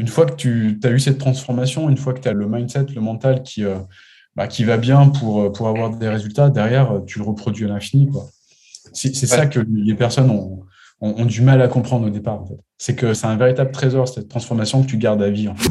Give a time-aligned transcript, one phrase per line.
[0.00, 2.86] une fois que tu as eu cette transformation, une fois que tu as le mindset,
[2.94, 3.62] le mental qui,
[4.34, 8.08] bah, qui va bien pour, pour avoir des résultats, derrière, tu le reproduis à l'infini.
[8.94, 10.64] C'est ça que les personnes ont,
[11.00, 12.40] ont, du mal à comprendre au départ.
[12.42, 12.58] En fait.
[12.78, 15.48] C'est que c'est un véritable trésor, cette transformation que tu gardes à vie.
[15.48, 15.70] En fait.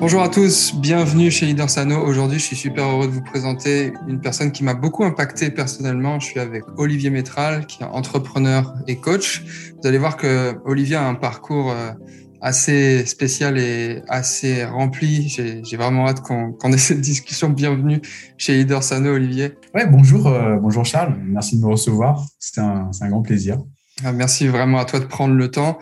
[0.00, 1.98] Bonjour à tous, bienvenue chez Leader Sano.
[1.98, 6.18] Aujourd'hui, je suis super heureux de vous présenter une personne qui m'a beaucoup impacté personnellement.
[6.18, 9.42] Je suis avec Olivier Métral, qui est entrepreneur et coach.
[9.78, 11.92] Vous allez voir que Olivier a un parcours euh,
[12.40, 15.28] assez spécial et assez rempli.
[15.28, 17.50] J'ai vraiment hâte qu'on ait cette discussion.
[17.50, 18.00] Bienvenue
[18.38, 19.52] chez Leader Sano, Olivier.
[19.74, 21.14] Ouais, bonjour, euh, bonjour Charles.
[21.26, 22.24] Merci de me recevoir.
[22.38, 23.58] C'est un, un grand plaisir.
[24.02, 25.78] Ah, merci vraiment à toi de prendre le temps.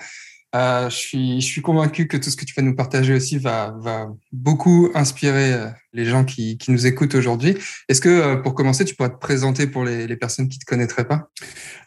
[0.57, 3.75] Euh, je, suis, je convaincu que tout ce que tu vas nous partager aussi va,
[4.33, 7.55] beaucoup inspirer euh, les gens qui, nous écoutent aujourd'hui.
[7.89, 10.65] Est-ce que, euh, pour commencer, tu pourrais te présenter pour les, personnes qui ne te
[10.65, 11.29] connaîtraient pas?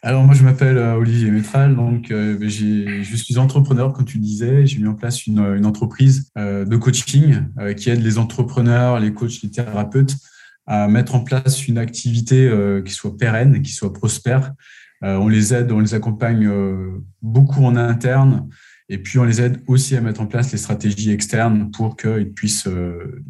[0.02, 1.74] Alors, moi, je m'appelle Olivier Métral.
[1.74, 4.64] Donc, je suis entrepreneur, comme tu disais.
[4.66, 7.44] J'ai mis en place une, entreprise de coaching
[7.76, 10.14] qui aide les entrepreneurs, les coachs, les thérapeutes
[10.66, 12.50] à mettre en place une activité
[12.86, 14.52] qui soit pérenne, qui soit prospère
[15.02, 18.48] on les aide, on les accompagne euh, beaucoup en interne.
[18.88, 22.32] Et puis, on les aide aussi à mettre en place les stratégies externes pour qu'ils
[22.32, 23.22] puissent euh,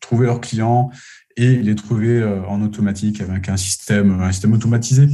[0.00, 0.90] trouver leurs clients
[1.36, 5.08] et les trouver en automatique avec un système, un système automatisé.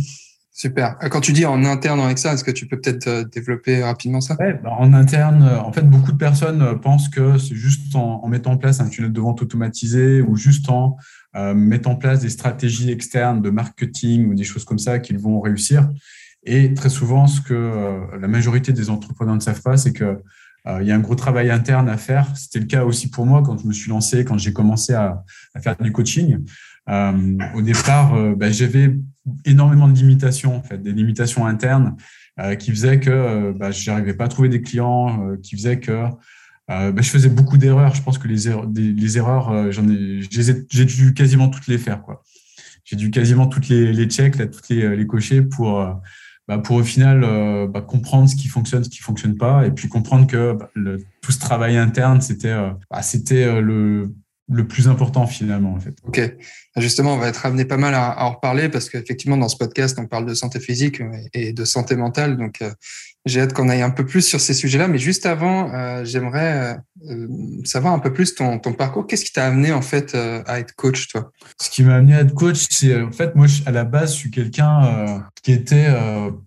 [0.53, 0.99] Super.
[1.11, 4.37] Quand tu dis en interne avec ça, est-ce que tu peux peut-être développer rapidement ça?
[4.39, 8.53] Ouais, bah, En interne, en fait, beaucoup de personnes pensent que c'est juste en, mettant
[8.53, 10.99] en place un tunnel de vente automatisé ou juste en
[11.37, 15.19] euh, mettre en place des stratégies externes de marketing ou des choses comme ça qu'ils
[15.19, 15.89] vont réussir.
[16.45, 20.19] Et très souvent, ce que euh, la majorité des entrepreneurs ne savent pas, c'est que
[20.67, 22.35] euh, il y a un gros travail interne à faire.
[22.37, 25.23] C'était le cas aussi pour moi quand je me suis lancé, quand j'ai commencé à,
[25.63, 26.45] faire du coaching.
[26.89, 28.97] Euh, au départ, bah, j'avais
[29.45, 31.97] énormément de limitations, en fait, des limitations internes
[32.59, 36.05] qui faisaient que bah, je n'arrivais pas à trouver des clients, qui faisaient que
[36.71, 37.95] euh, bah, je faisais beaucoup d'erreurs.
[37.95, 41.79] Je pense que les erreurs, les erreurs euh, j'en ai, j'ai dû quasiment toutes les
[41.79, 42.03] faire.
[42.03, 42.23] Quoi.
[42.85, 45.93] J'ai dû quasiment toutes les, les checks, là, les, les cocher pour, euh,
[46.47, 47.21] bah, pour au final
[47.69, 50.57] bah, comprendre ce qui fonctionne, ce qui fonctionne pas, et puis comprendre que
[51.23, 52.57] tout ce travail interne, c'était,
[53.03, 54.13] c'était le,
[54.49, 55.95] le plus important finalement en fait.
[56.05, 56.21] Ok,
[56.77, 59.97] justement, on va être amené pas mal à, en reparler parce qu'effectivement dans ce podcast
[60.01, 61.01] on parle de santé physique
[61.33, 62.61] et de santé mentale, donc
[63.27, 64.89] j'ai hâte qu'on aille un peu plus sur ces sujets-là.
[64.89, 67.27] Mais juste avant, euh, j'aimerais euh,
[67.65, 69.07] savoir un peu plus ton, ton parcours.
[69.07, 71.31] Qu'est-ce qui t'a amené en fait euh, à être coach, toi?
[71.61, 74.19] Ce qui m'a amené à être coach, c'est en fait moi à la base, je
[74.19, 75.89] suis quelqu'un qui était,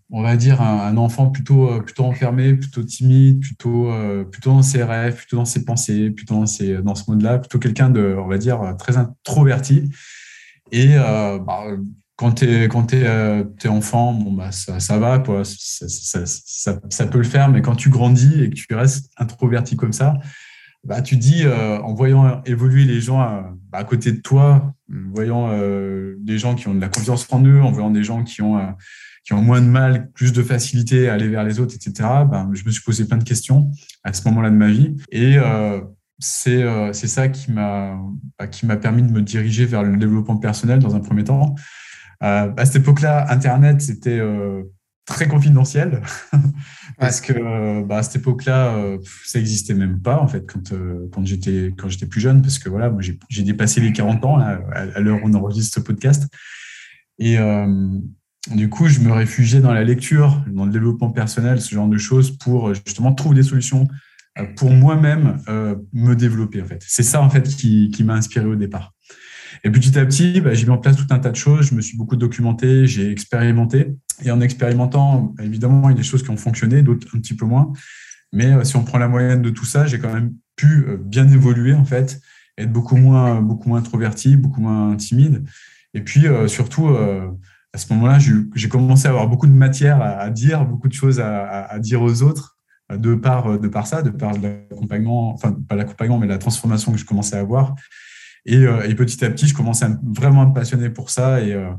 [0.09, 3.91] on va dire, un, enfant plutôt plutôt enfermé, plutôt timide, plutôt
[4.31, 6.45] plutôt dans ses rêves, plutôt dans ses pensées, plutôt dans
[6.83, 9.89] dans ce monde-là, plutôt quelqu'un de, on va dire, très introverti.
[10.71, 11.65] Et bah,
[12.15, 15.43] quand tu es, quand es, euh, enfant, bon, bah, ça, ça va, quoi.
[15.45, 15.87] Ça,
[16.25, 20.15] ça, peut le faire, mais quand tu grandis et que tu restes introverti comme ça,
[20.83, 24.73] bah, tu dis, euh, en voyant évoluer les gens à, bah, à côté de toi,
[24.91, 28.03] en voyant euh, des gens qui ont de la confiance en eux, en voyant des
[28.03, 28.59] gens qui ont,
[29.23, 31.93] qui ont moins de mal, plus de facilité à aller vers les autres, etc.,
[32.29, 33.71] bah, je me suis posé plein de questions
[34.03, 34.95] à ce moment-là de ma vie.
[35.11, 35.37] Et
[36.19, 36.61] c'est
[36.93, 41.23] ça bah, qui m'a permis de me diriger vers le développement personnel dans un premier
[41.23, 41.55] temps.
[42.21, 44.63] Euh, à cette époque-là, Internet, c'était euh,
[45.05, 46.01] très confidentiel
[46.99, 50.73] parce que euh, bah, à cette époque-là, ça n'existait même pas en fait quand,
[51.11, 54.37] quand j'étais quand j'étais plus jeune parce que voilà, moi j'ai dépassé les 40 ans
[54.37, 56.27] à, l'heure où on enregistre ce podcast
[57.19, 57.37] et
[58.51, 61.97] du coup, je me réfugiais dans la lecture, dans le développement personnel, ce genre de
[61.97, 63.87] choses pour justement trouver des solutions
[64.55, 65.37] pour moi-même
[65.93, 66.83] me développer en fait.
[66.87, 68.92] C'est ça en fait qui, qui m'a inspiré au départ.
[69.65, 71.69] Et petit à petit, bah, j'ai mis en place tout un tas de choses.
[71.69, 73.95] Je me suis beaucoup documenté, j'ai expérimenté.
[74.23, 77.35] Et en expérimentant, évidemment, il y a des choses qui ont fonctionné, d'autres un petit
[77.35, 77.71] peu moins.
[78.33, 80.97] Mais euh, si on prend la moyenne de tout ça, j'ai quand même pu euh,
[80.97, 82.19] bien évoluer, en fait,
[82.57, 85.45] être beaucoup moins, beaucoup moins introverti, beaucoup moins timide.
[85.93, 88.17] Et puis, euh, surtout, à ce moment-là,
[88.55, 92.23] j'ai commencé à avoir beaucoup de matière à, dire, beaucoup de choses à, dire aux
[92.23, 92.57] autres,
[92.91, 96.97] de par, de par ça, de par l'accompagnement, enfin, pas l'accompagnement, mais la transformation que
[96.97, 97.75] je commençais à avoir.
[98.45, 101.41] Et, euh, et, petit à petit, je commençais à vraiment me passionner pour ça.
[101.41, 101.71] Et, euh,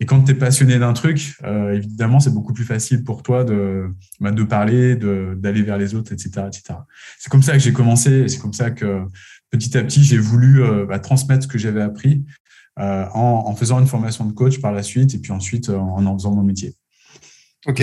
[0.00, 3.44] Et quand tu es passionné d'un truc, euh, évidemment, c'est beaucoup plus facile pour toi
[3.44, 3.86] de,
[4.20, 6.46] bah, de parler, d'aller vers les autres, etc.
[6.46, 6.78] etc.
[7.18, 9.02] C'est comme ça que j'ai commencé, c'est comme ça que
[9.50, 12.24] petit à petit, j'ai voulu bah, transmettre ce que j'avais appris
[12.76, 16.18] en, en, faisant une formation de coach par la suite et puis ensuite en en
[16.18, 16.74] faisant mon métier.
[17.66, 17.82] Ok.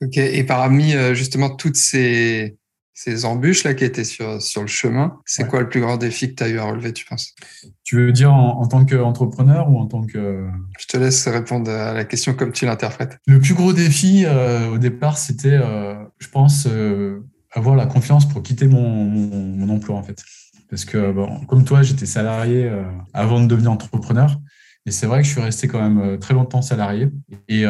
[0.00, 0.16] ok.
[0.16, 2.57] Et parmi justement toutes ces,
[3.00, 6.30] ces embûches là qui étaient sur, sur le chemin, c'est quoi le plus grand défi
[6.30, 7.36] que tu as eu à relever, tu penses?
[7.84, 10.48] Tu veux dire en, tant qu'entrepreneur ou en tant que...
[10.80, 13.20] Je te laisse répondre à la question comme tu l'interprètes.
[13.28, 18.28] Le plus gros défi euh, au départ, c'était, euh, je pense, euh, avoir la confiance
[18.28, 20.20] pour quitter mon, mon, emploi en fait.
[20.68, 22.68] Parce que, bon, comme toi, j'étais salarié
[23.14, 24.40] avant de devenir entrepreneur.
[24.86, 27.10] Et c'est vrai que je suis resté quand même très longtemps salarié.
[27.48, 27.66] Et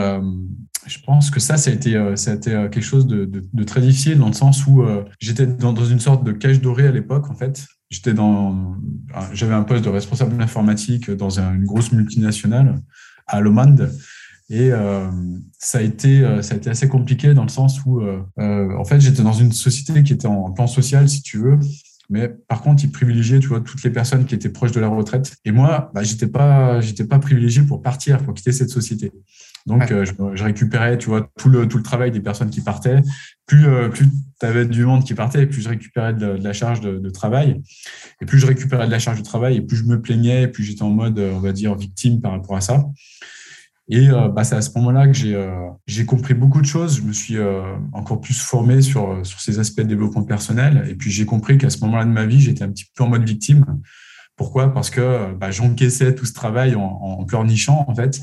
[0.89, 4.29] je pense que ça, ça a été, euh, euh, quelque chose de, très difficile dans
[4.29, 7.67] le sens où euh, j'étais dans, une sorte de cage dorée à l'époque, en fait.
[7.91, 8.77] J'étais dans,
[9.33, 12.81] j'avais un poste de responsable informatique dans une grosse multinationale
[13.27, 13.77] à Lomand.
[14.51, 15.11] Et euh,
[15.59, 19.01] ça, a été, ça a été assez compliqué dans le sens où, euh, en fait,
[19.01, 21.59] j'étais dans une société qui était en plan social, si tu veux,
[22.11, 24.89] mais par contre, ils privilégiaient, tu vois, toutes les personnes qui étaient proches de la
[24.89, 25.37] retraite.
[25.45, 29.13] Et moi, bah, j'étais pas, j'étais pas privilégié pour partir, pour quitter cette société.
[29.67, 33.03] Donc, euh, je, récupérais, tu vois, tout le, tout le travail des personnes qui partaient.
[33.45, 34.07] Plus, euh, plus
[34.41, 37.61] tu avais du monde qui partait, plus je récupérais de, la charge de, travail.
[38.23, 40.49] Et plus je récupérais de la charge de travail, et plus je me plaignais, et
[40.49, 42.87] plus j'étais en mode, on va dire, victime par rapport à ça.
[43.91, 45.49] Et euh, bah, c'est à ce moment-là que j'ai
[45.87, 46.99] j'ai compris beaucoup de choses.
[46.99, 47.37] Je me suis
[47.93, 50.87] encore plus formé sur, sur ces aspects de développement personnel.
[50.89, 53.09] Et puis j'ai compris qu'à ce moment-là de ma vie, j'étais un petit peu en
[53.09, 53.65] mode victime.
[54.37, 54.73] Pourquoi?
[54.73, 58.21] Parce que bah, j'encaissais tout ce travail en, en pleurnichant, en fait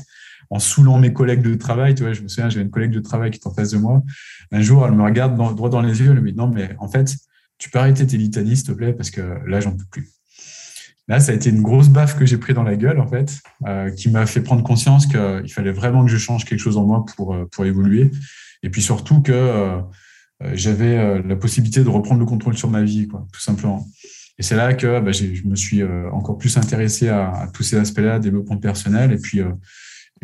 [0.50, 1.94] en saoulant mes collègues de travail.
[1.94, 3.78] Tu vois, je me souviens, j'avais une collègue de travail qui était en face de
[3.78, 4.02] moi.
[4.52, 6.88] Un jour, elle me regarde droit dans les yeux, elle me dit non, mais en
[6.88, 7.14] fait,
[7.58, 10.10] tu peux arrêter tes litanies, s'il te plaît, parce que là, j'en peux plus.
[11.08, 13.38] Là, ça a été une grosse baffe que j'ai pris dans la gueule, en fait,
[13.66, 16.84] euh, qui m'a fait prendre conscience qu'il fallait vraiment que je change quelque chose en
[16.84, 18.10] moi pour, euh, pour évoluer.
[18.64, 19.80] Et puis surtout que euh,
[20.54, 23.86] j'avais la possibilité de reprendre le contrôle sur ma vie, quoi, tout simplement.
[24.38, 25.82] Et c'est là que bah, je me suis
[26.12, 29.12] encore plus intéressé à, tous ces aspects-là, développement personnel.
[29.12, 29.40] Et puis,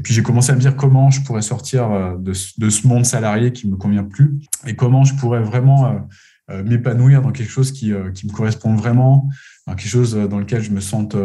[0.02, 3.52] puis j'ai commencé à me dire comment je pourrais sortir de, de, ce monde salarié
[3.52, 6.06] qui me convient plus et comment je pourrais vraiment
[6.62, 9.30] m'épanouir dans quelque chose qui, qui me correspond vraiment,
[9.68, 11.16] quelque chose dans lequel je me sente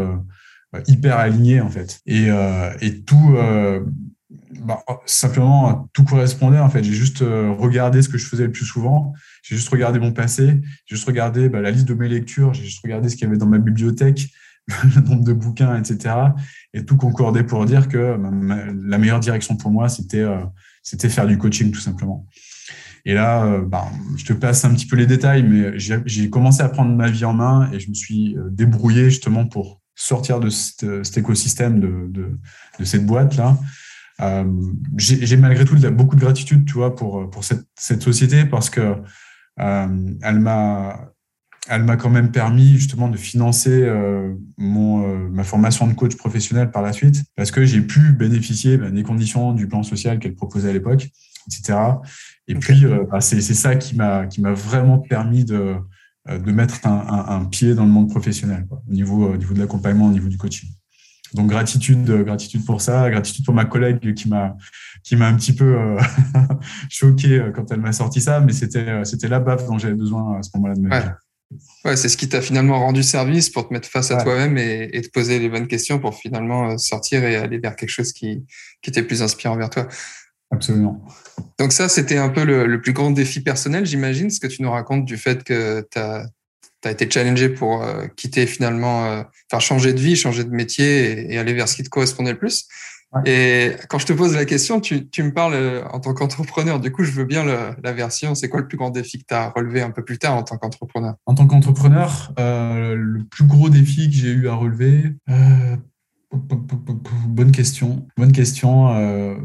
[0.87, 1.99] hyper aligné en fait.
[2.05, 2.27] Et,
[2.81, 3.35] et tout,
[4.59, 6.83] bah, simplement tout correspondait en fait.
[6.83, 9.13] J'ai juste regardé ce que je faisais le plus souvent.
[9.43, 10.61] J'ai juste regardé mon passé.
[10.85, 12.53] J'ai juste regardé bah, la liste de mes lectures.
[12.53, 14.29] J'ai juste regardé ce qu'il y avait dans ma bibliothèque.
[14.95, 16.15] le nombre de bouquins, etc.
[16.73, 18.17] Et tout concordait pour dire que
[18.85, 20.43] la meilleure direction pour moi, c'était euh,
[20.83, 22.25] c'était faire du coaching, tout simplement.
[23.05, 23.85] Et là, euh, ben,
[24.17, 27.25] je te passe un petit peu les détails, mais j'ai commencé à prendre ma vie
[27.25, 32.37] en main et je me suis euh, débrouillé justement pour sortir de cet, écosystème de,
[32.83, 33.57] cette boîte-là.
[34.21, 34.45] Euh,
[34.97, 38.95] j'ai malgré tout beaucoup de gratitude, tu vois, pour, cette, société parce que
[39.59, 41.11] euh, elle m'a
[41.79, 46.71] m'a quand même permis justement de financer euh, mon, euh, ma formation de coach professionnel
[46.71, 50.35] par la suite, parce que j'ai pu bénéficier ben, des conditions du plan social qu'elle
[50.35, 51.09] proposait à l'époque,
[51.47, 51.77] etc.
[52.47, 55.75] Et puis, euh, bah, c'est ça qui m'a vraiment permis de,
[56.29, 59.59] de mettre un, un, pied dans le monde professionnel, quoi, au niveau, au niveau de
[59.59, 60.69] l'accompagnement, au niveau du coaching.
[61.33, 64.55] Donc gratitude, gratitude pour ça, gratitude pour ma collègue qui m'a
[65.03, 65.75] qui m'a un petit peu
[66.89, 70.43] choqué quand elle m'a sorti ça, mais c'était c'était la baffe dont j'avais besoin à
[70.43, 71.07] ce moment-là de ma vie.
[71.85, 75.01] Ouais, c'est ce qui t'a finalement rendu service pour te mettre face à toi-même et,
[75.01, 78.45] te poser les bonnes questions pour finalement euh, sortir et aller vers quelque chose qui,
[78.81, 79.87] qui était plus inspirant vers toi.
[80.51, 81.03] Absolument.
[81.59, 84.71] Donc ça, c'était un peu le, plus grand défi personnel, j'imagine, ce que tu nous
[84.71, 86.25] racontes du fait que tu as,
[86.85, 91.33] as, été challengé pour euh, quitter finalement, euh, faire changer de vie, changer de métier
[91.33, 92.67] et aller vers ce qui te correspondait le plus.
[93.25, 96.79] Et quand je te pose la question, tu, tu me parles euh, en tant qu'entrepreneur.
[96.79, 98.35] Du coup, je veux bien la version.
[98.35, 100.43] C'est quoi le plus grand défi que tu as relevé un peu plus tard en
[100.43, 101.15] tant qu'entrepreneur?
[101.25, 105.15] En tant qu'entrepreneur, euh, le plus gros défi que j'ai eu à relever,
[106.31, 108.05] bonne question.
[108.17, 109.37] Bonne question.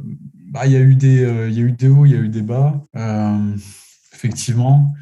[0.52, 2.14] Euh, bah, il y a eu des, euh, y a eu des hauts, il y
[2.14, 2.80] a eu des bas.
[4.14, 4.94] effectivement.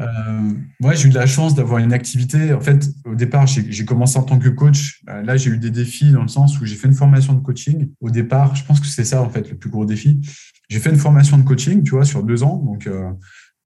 [0.00, 2.52] Euh, moi, j'ai eu de la chance d'avoir une activité.
[2.54, 5.02] En fait, au départ, j'ai commencé en tant que coach.
[5.08, 7.40] Euh, là, j'ai eu des défis dans le sens où j'ai fait une formation de
[7.40, 7.90] coaching.
[8.00, 10.20] Au départ, je pense que c'est ça, en fait, le plus gros défi.
[10.68, 12.56] J'ai fait une formation de coaching, tu vois, sur deux ans.
[12.56, 13.10] Donc, euh,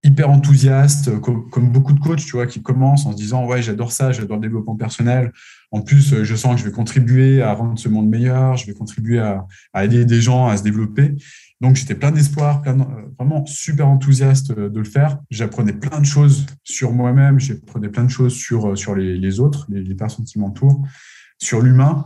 [0.05, 3.93] hyper enthousiaste, comme, beaucoup de coachs, tu vois, qui commencent en se disant, ouais, j'adore
[3.93, 5.33] ça, j'adore le développement personnel.
[5.73, 8.75] En plus, je sens que je vais contribuer à rendre ce monde meilleur, je vais
[8.75, 9.47] contribuer à,
[9.83, 11.15] aider des gens à se développer.
[11.61, 12.75] Donc, j'étais plein d'espoir, euh,
[13.19, 15.19] vraiment super enthousiaste euh, de le faire.
[15.31, 19.67] J'apprenais plein de choses sur moi-même, j'apprenais plein de choses sur, euh, sur les, autres,
[19.71, 20.83] les, personnes qui m'entourent,
[21.39, 22.05] sur l'humain.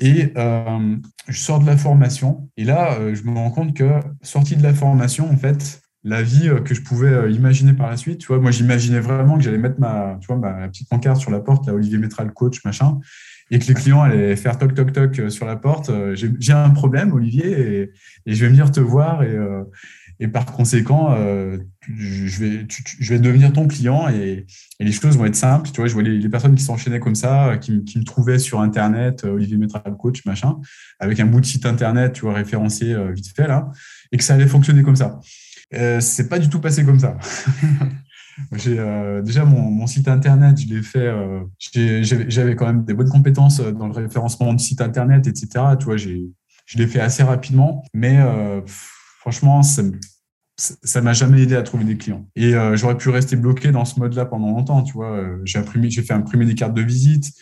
[0.00, 0.96] Et euh,
[1.28, 2.48] je sors de la formation.
[2.56, 6.22] Et là, euh, je me rends compte que, sorti de la formation, en fait, la
[6.22, 9.42] vie euh, que je pouvais imaginer par la suite, tu vois, moi, j'imaginais vraiment que
[9.42, 12.30] j'allais mettre ma, tu vois, ma petite pancarte sur la porte, là, Olivier mettra le
[12.30, 12.98] coach, machin,
[13.50, 15.90] et que les clients allaient faire toc, toc, toc sur la porte.
[16.14, 17.90] J'ai un problème, Olivier, et,
[18.26, 19.24] et, je vais venir te voir.
[19.24, 19.36] Et,
[20.22, 21.56] et par conséquent, euh,
[21.96, 24.44] je, vais, je vais devenir ton client et,
[24.78, 25.70] les choses vont être simples.
[25.70, 29.24] Tu vois, je vois les, personnes qui s'enchaînaient comme ça, qui, me trouvaient sur Internet,
[29.24, 30.58] euh, Olivier Mettra le coach, machin,
[30.98, 33.70] avec un bout de site Internet, tu vois, référencé euh, vite fait là,
[34.12, 35.20] et que ça allait fonctionner comme ça.
[35.74, 37.16] Euh, c'est pas du tout passé comme ça.
[38.52, 38.76] J'ai
[39.22, 41.12] déjà mon, site internet, je l'ai fait.
[42.28, 45.76] J'avais quand même des bonnes compétences dans le référencement de site internet, etc.
[45.78, 46.08] Tu vois, je
[46.78, 48.18] l'ai fait assez rapidement, mais
[49.20, 49.82] franchement, ça
[50.60, 52.26] ça m'a jamais aidé à trouver des clients.
[52.36, 55.16] Et euh, j'aurais pu rester bloqué dans ce mode-là pendant longtemps, tu vois.
[55.16, 57.32] Euh, j'ai fait imprimer des cartes de visite.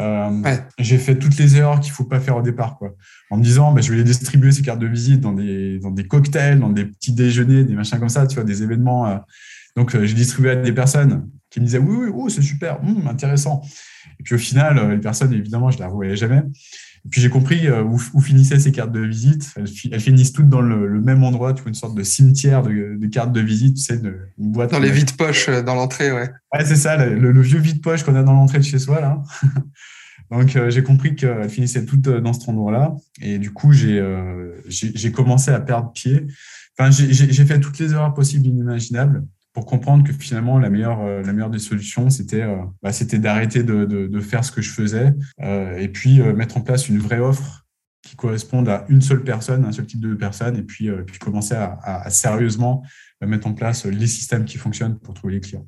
[0.00, 0.42] Euh,
[0.78, 2.94] j'ai fait toutes les erreurs qu'il faut pas faire au départ, quoi.
[3.30, 5.90] En me disant, bah, je vais les distribuer ces cartes de visite dans des dans
[5.90, 9.20] des cocktails, dans des petits déjeuners, des machins comme ça, tu vois, des événements.
[9.76, 13.06] Donc j'ai distribué à des personnes qui me disaient, oui, oui, oh, c'est super, hum,
[13.06, 13.62] intéressant.
[14.18, 16.42] Et puis au final, les personnes, évidemment, je les revoyais jamais.
[17.04, 19.54] Et puis j'ai compris euh, où, finissaient ces cartes de visite.
[19.56, 23.32] Elles, finissent toutes dans le, même endroit, tu vois, une sorte de cimetière de, cartes
[23.32, 24.00] de visite, tu sais,
[24.38, 24.70] une boîte.
[24.70, 26.30] Dans les vides poches euh, dans l'entrée, ouais.
[26.54, 29.22] Ouais, c'est ça, le, vieux vide poche qu'on a dans l'entrée de chez soi, là.
[30.30, 32.96] Donc euh, j'ai compris qu'elles finissaient toutes dans cet endroit-là.
[33.20, 34.02] Et du coup, j'ai
[34.68, 36.26] j'ai commencé à perdre pied.
[36.76, 41.00] Enfin, j'ai fait toutes les erreurs possibles et inimaginables pour comprendre que finalement la meilleure
[41.00, 44.70] euh, la meilleure des solutions c'était euh, bah, c'était d'arrêter de, faire ce que je
[44.70, 47.64] faisais euh, et puis mettre en place une vraie offre
[48.02, 51.54] qui corresponde à une seule personne un seul type de personne et puis puis commencer
[51.54, 52.82] à, sérieusement
[53.22, 55.66] mettre en place les systèmes qui fonctionnent pour trouver les clients.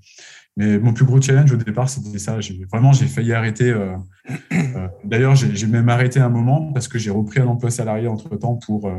[0.59, 2.39] Mais mon plus gros challenge au départ c'était ça.
[2.71, 3.75] Vraiment j'ai failli arrêter
[5.05, 8.57] d'ailleurs j'ai même arrêté un moment parce que j'ai repris un emploi salarié entre temps
[8.57, 8.91] pour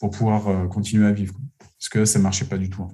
[0.00, 1.34] pour pouvoir continuer à vivre
[1.78, 2.88] parce que ça marchait pas du tout.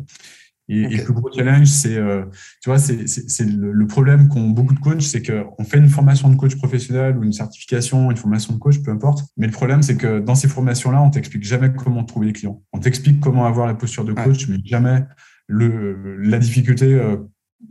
[0.70, 2.24] Et, le plus gros challenge, c'est, euh,
[2.62, 6.36] tu vois, c'est, le, problème qu'ont beaucoup de coachs, c'est qu'on fait une formation de
[6.36, 9.24] coach professionnel ou une certification, une formation de coach, peu importe.
[9.36, 12.62] Mais le problème, c'est que dans ces formations-là, on t'explique jamais comment trouver des clients.
[12.72, 15.04] On t'explique comment avoir la posture de coach, mais jamais
[15.48, 17.16] le, la difficulté euh,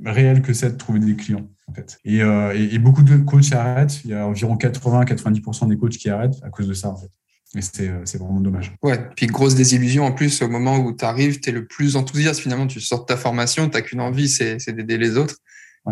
[0.04, 1.50] réelle que c'est de trouver des clients.
[1.68, 2.00] En fait.
[2.06, 4.04] Euh, et, et, beaucoup de coachs arrêtent.
[4.04, 6.90] Il y a environ 80-90% des coachs qui arrêtent à cause de ça.
[6.90, 7.10] En fait.
[7.56, 8.76] Et euh, c'est vraiment dommage.
[8.84, 11.96] Ouais, puis grosse désillusion en plus, au moment où tu arrives, tu es le plus
[11.96, 15.36] enthousiaste finalement, tu sors de ta formation, tu qu'une envie, c'est d'aider les autres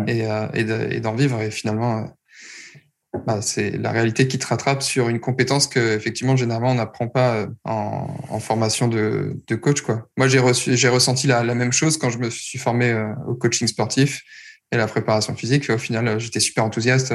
[0.06, 1.40] et, euh, et d'en vivre.
[1.42, 6.36] Et finalement, euh, bah, c'est la réalité qui te rattrape sur une compétence que effectivement
[6.36, 9.80] généralement on n'apprend pas en, en, formation de, de, coach.
[9.80, 10.08] Quoi.
[10.16, 12.94] Moi, j'ai ressenti la, la, même chose quand je me suis formé
[13.26, 14.22] au coaching sportif
[14.70, 15.68] et la préparation physique.
[15.70, 17.12] Au final, j'étais super enthousiaste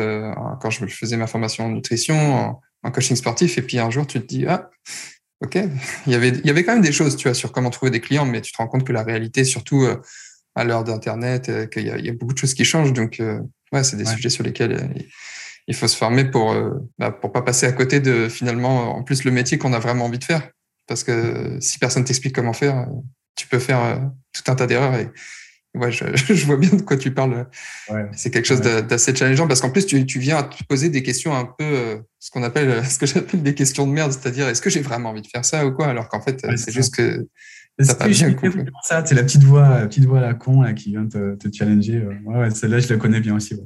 [0.60, 4.20] quand je faisais ma formation en nutrition, en coaching sportif, et puis un jour, tu
[4.20, 4.70] te dis, ah,
[5.42, 5.58] ok,
[6.06, 7.92] il y avait, il y avait quand même des choses, tu vois, sur comment trouver
[7.92, 10.02] des clients, mais tu te rends compte que la réalité, surtout euh,
[10.56, 12.94] à l'heure d'Internet, euh, qu'il y, y, a beaucoup de choses qui changent.
[12.94, 13.40] Donc, euh,
[13.72, 14.94] ouais, c'est des sujets sur lesquels
[15.68, 16.54] il faut se former pour
[17.00, 20.06] bah, pour pas passer à côté de finalement, en plus, le métier qu'on a vraiment
[20.06, 20.50] envie de faire.
[20.88, 22.88] Parce que si personne t'explique comment faire,
[23.36, 25.10] tu peux faire tout un tas d'erreurs et,
[25.76, 27.48] Ouais, je, je, vois bien de quoi tu parles.
[27.90, 30.90] Ouais, c'est quelque chose d'assez challengeant parce qu'en plus, tu, tu, viens à te poser
[30.90, 34.12] des questions un peu, euh, ce qu'on appelle, ce que j'appelle des questions de merde,
[34.12, 35.88] c'est-à-dire est-ce que j'ai vraiment envie de faire ça ou quoi?
[35.88, 37.28] Alors qu'en fait, c'est juste que
[37.80, 38.36] ça pas bien
[38.84, 41.36] ça, c'est la petite voix, la petite voix à la con là, qui vient te,
[41.36, 41.98] te challenger.
[41.98, 42.14] Euh.
[42.26, 43.60] Ouais, ouais celle-là, je la connais bien aussi.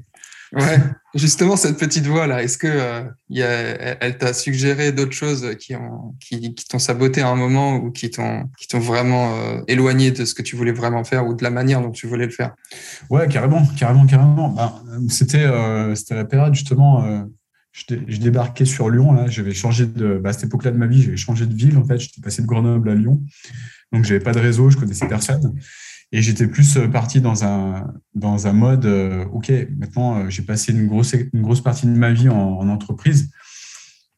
[0.54, 0.80] Ouais.
[1.14, 5.56] Justement cette petite voix là, est-ce que euh, y a, elle, t'a suggéré d'autres choses
[5.60, 9.36] qui ont qui, qui t'ont saboté à un moment ou qui t'ont qui t'ont vraiment
[9.36, 12.08] euh, éloigné de ce que tu voulais vraiment faire ou de la manière dont tu
[12.08, 12.56] voulais le faire?
[13.10, 14.50] Ouais, carrément, carrément, carrément.
[14.50, 14.74] Ben,
[15.10, 17.26] c'était euh, c'était la période justement.
[17.74, 20.88] Je, je, débarquais sur Lyon là, j'avais changé de bah, à cette époque-là de ma
[20.88, 22.00] vie, j'avais changé de ville en fait.
[22.00, 23.22] J'étais passé de Grenoble à Lyon,
[23.92, 25.54] donc j'avais pas de réseau, je connaissais personne.
[26.12, 30.42] Et j'étais plus euh, parti dans un, dans un mode, euh, OK, maintenant, euh, j'ai
[30.42, 33.30] passé une grosse, une grosse partie de ma vie en, entreprise.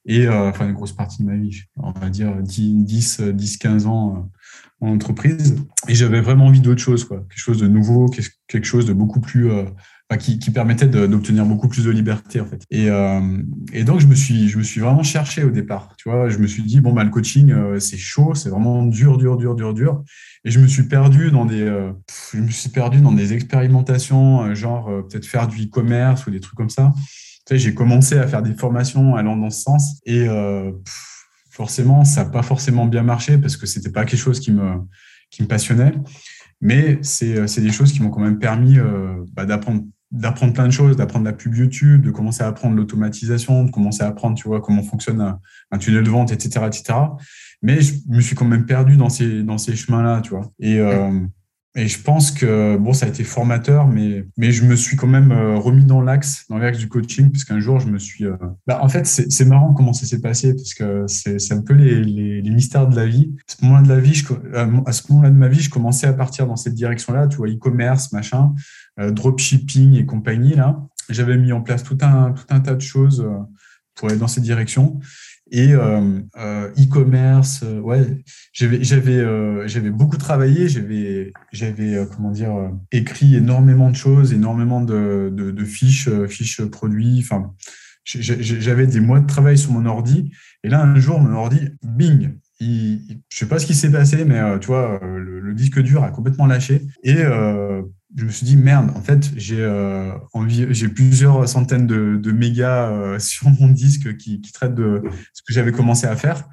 [0.05, 4.31] Et enfin, une grosse partie de ma vie, on va dire 10, 10, 15 ans
[4.79, 5.57] en entreprise.
[5.87, 7.17] Et j'avais vraiment envie d'autre chose, quoi.
[7.29, 9.51] Quelque chose de nouveau, quelque chose de beaucoup plus
[10.17, 12.63] qui, permettait d'obtenir beaucoup plus de liberté en fait.
[12.71, 13.21] Et, euh,
[13.71, 15.93] et, donc je me suis je me suis vraiment cherché au départ.
[15.97, 18.83] Tu vois, je me suis dit bon bah le coaching euh, c'est chaud, c'est vraiment
[18.83, 20.03] dur dur dur dur dur.
[20.45, 21.91] Et je me suis perdu dans des euh,
[22.33, 26.57] je me suis perdu dans des expérimentations genre peut-être faire du e-commerce ou des trucs
[26.57, 26.91] comme ça.
[27.51, 30.27] J'ai commencé à faire des formations allant dans ce sens et
[31.51, 34.73] forcément ça n'a pas forcément bien marché parce que c'était pas quelque chose qui me
[35.29, 35.93] qui me passionnait.
[36.61, 38.77] Mais c'est des choses qui m'ont quand même permis
[39.33, 43.65] bah, d'apprendre d'apprendre plein de choses, d'apprendre la pub YouTube, de commencer à apprendre l'automatisation,
[43.65, 45.37] de commencer à apprendre, tu vois, comment fonctionne
[45.71, 46.97] un, tunnel de vente, etc., etc.
[47.61, 50.51] Mais je me suis quand même perdu dans ces, dans ces chemins-là, tu vois.
[50.59, 51.11] Et, euh,
[51.75, 55.07] et je pense que bon, ça a été formateur, mais, mais je me suis quand
[55.07, 58.25] même euh, remis dans l'axe, dans l'axe du coaching, puisqu'un jour, je me suis.
[58.25, 58.35] Euh,
[58.65, 62.03] bah, en fait, c'est marrant comment ça s'est passé, parce que c'est un peu les,
[62.03, 63.35] les, mystères de la vie.
[63.47, 67.27] À ce moment-là de moment-là de ma vie, je commençais à partir dans cette direction-là,
[67.27, 68.51] tu vois, e-commerce, machin,
[68.97, 70.55] dropshipping et compagnie.
[70.55, 73.25] Là, j'avais mis en place tout un, tout un tas de choses
[73.95, 74.99] pour aller dans cette direction
[75.51, 77.61] et euh, euh, e-commerce.
[77.63, 80.67] Euh, ouais, j'avais j'avais beaucoup travaillé.
[80.69, 87.19] J'avais j'avais comment dire écrit énormément de choses, énormément de, de, fiches fiches produits.
[87.19, 87.53] Enfin,
[88.03, 90.31] j'avais des mois de travail sur mon ordi.
[90.63, 94.25] Et là, un jour, mon ordi, bing, il, je sais pas ce qui s'est passé,
[94.25, 96.81] mais tu vois, le, disque dur a complètement lâché.
[97.03, 97.81] Et euh,
[98.15, 100.13] je me suis dit merde, en fait, j'ai euh,
[100.95, 106.07] plusieurs centaines de, mégas euh, sur mon disque qui, traitent de ce que j'avais commencé
[106.07, 106.47] à faire.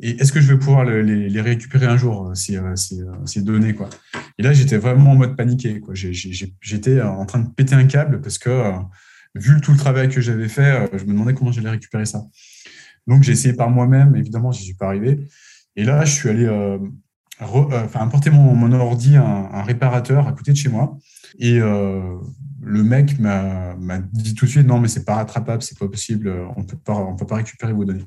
[0.00, 3.90] Et est-ce que je vais pouvoir les, récupérer un jour, euh, ces, données quoi?
[4.38, 5.82] Et là, j'étais vraiment en mode paniqué.
[5.92, 8.72] J'étais en train de péter un câble parce que,
[9.34, 12.24] vu tout le travail que j'avais fait, je me demandais comment j'allais récupérer ça.
[13.06, 14.14] Donc, j'ai essayé par moi-même.
[14.16, 15.18] Évidemment, je n'y suis pas arrivé.
[15.74, 16.46] Et là, je suis allé
[17.40, 20.96] euh, enfin, apporter mon, ordi à un, réparateur à côté de chez moi.
[21.38, 22.16] Et euh,
[22.62, 23.74] le mec m'a
[24.12, 26.94] dit tout de suite non, mais c'est pas rattrapable, c'est pas possible, on peut pas,
[26.94, 28.06] on peut pas récupérer vos données.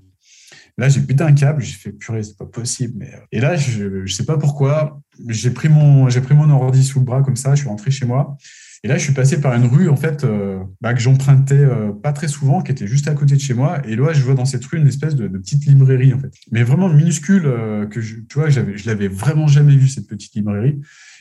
[0.77, 2.93] Là, j'ai pété un câble, j'ai fait purée, c'est pas possible.
[2.97, 3.11] Mais...
[3.31, 5.69] Et là, je, je sais pas pourquoi, j'ai pris
[6.07, 8.37] j'ai pris mon ordi sous le bras comme ça, je suis rentré chez moi.
[8.83, 11.91] Et là, je suis passé par une rue en fait euh, bah, que j'empruntais euh,
[11.91, 13.79] pas très souvent, qui était juste à côté de chez moi.
[13.87, 16.33] Et là, je vois dans cette rue une espèce de, de petite librairie en fait,
[16.51, 20.07] mais vraiment minuscule euh, que je, tu vois, j'avais, je l'avais vraiment jamais vu cette
[20.07, 20.79] petite librairie.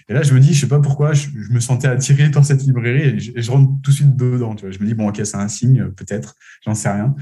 [0.09, 2.63] Et là, je me dis, je sais pas pourquoi, je, me sentais attiré dans cette
[2.63, 4.55] librairie et je, rentre tout de suite dedans.
[4.55, 4.73] Tu vois.
[4.73, 7.15] Je me dis, bon, ok, c'est un signe, peut-être, j'en sais rien.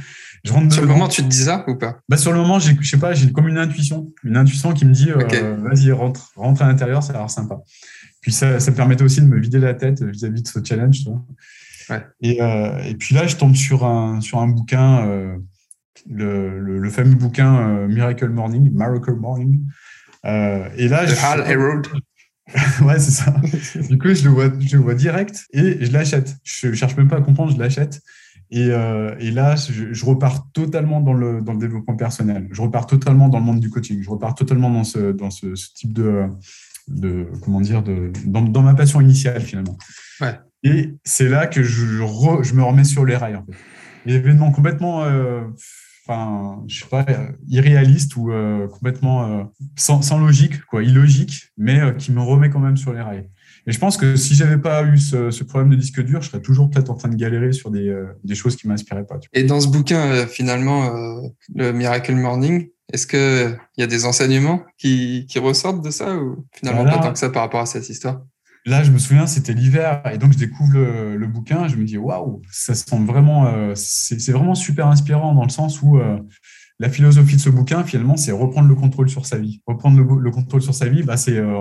[0.44, 1.98] Je rentre sur le moment, tu te dis ça ou pas?
[2.08, 4.10] Bah, Sur le moment, je sais pas, j'ai comme une intuition.
[4.24, 7.58] Une intuition qui me dit, vas-y, rentre, rentre à l'intérieur, ça a l'air sympa.
[8.28, 10.98] Puis ça, ça me permettait aussi de me vider la tête vis-à-vis de ce challenge.
[11.88, 12.04] Ouais.
[12.20, 15.38] Et, euh, et, puis là, je tombe sur un, sur un bouquin, euh,
[16.10, 19.64] le, le, fameux bouquin euh, Miracle Morning, Miracle Morning.
[20.24, 21.86] Et là, The je, Hal Herald.
[22.82, 23.34] ouais, c'est ça.
[23.88, 26.36] du coup, je le vois, je le vois direct et je l'achète.
[26.42, 28.02] Je cherche même pas à comprendre, je l'achète.
[28.50, 32.46] Et, euh, et, là, je, je, repars totalement dans le, dans le développement personnel.
[32.50, 34.02] Je repars totalement dans le monde du coaching.
[34.02, 36.26] Je repars totalement dans ce, dans ce, ce type de,
[36.88, 39.76] de comment dire, de, dans, ma passion initiale finalement.
[40.64, 41.86] Et c'est là que je,
[42.42, 43.36] je, me remets sur les rails.
[43.36, 43.56] En fait.
[44.06, 45.42] L'événement complètement, euh,
[46.06, 47.06] enfin, je sais pas,
[47.48, 49.44] irréaliste ou euh, complètement euh,
[49.76, 53.28] sans, sans, logique, quoi, illogique, mais qui me remet quand même sur les rails.
[53.66, 56.30] Et je pense que si j'avais pas eu ce, ce, problème de disque dur, je
[56.30, 59.20] serais toujours peut-être en train de galérer sur des, des choses qui m'inspiraient pas.
[59.34, 60.90] Et dans ce bouquin, finalement,
[61.54, 66.46] le Miracle Morning, est-ce qu'il y a des enseignements qui, qui, ressortent de ça ou
[66.52, 68.22] finalement pas tant que ça par rapport à cette histoire?
[68.64, 71.84] Là, je me souviens, c'était l'hiver et donc je découvre le, bouquin et je me
[71.84, 76.18] dis waouh, ça semble vraiment, euh, c'est vraiment super inspirant dans le sens où euh,
[76.78, 79.62] la philosophie de ce bouquin, finalement, c'est reprendre le contrôle sur sa vie.
[79.66, 81.56] Reprendre le, contrôle sur sa vie, bah, c'est euh,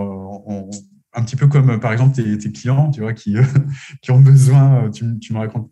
[1.12, 3.36] un petit peu comme par exemple tes, tes clients, tu vois, qui,
[4.02, 5.70] qui ont besoin, tu, tu me racontes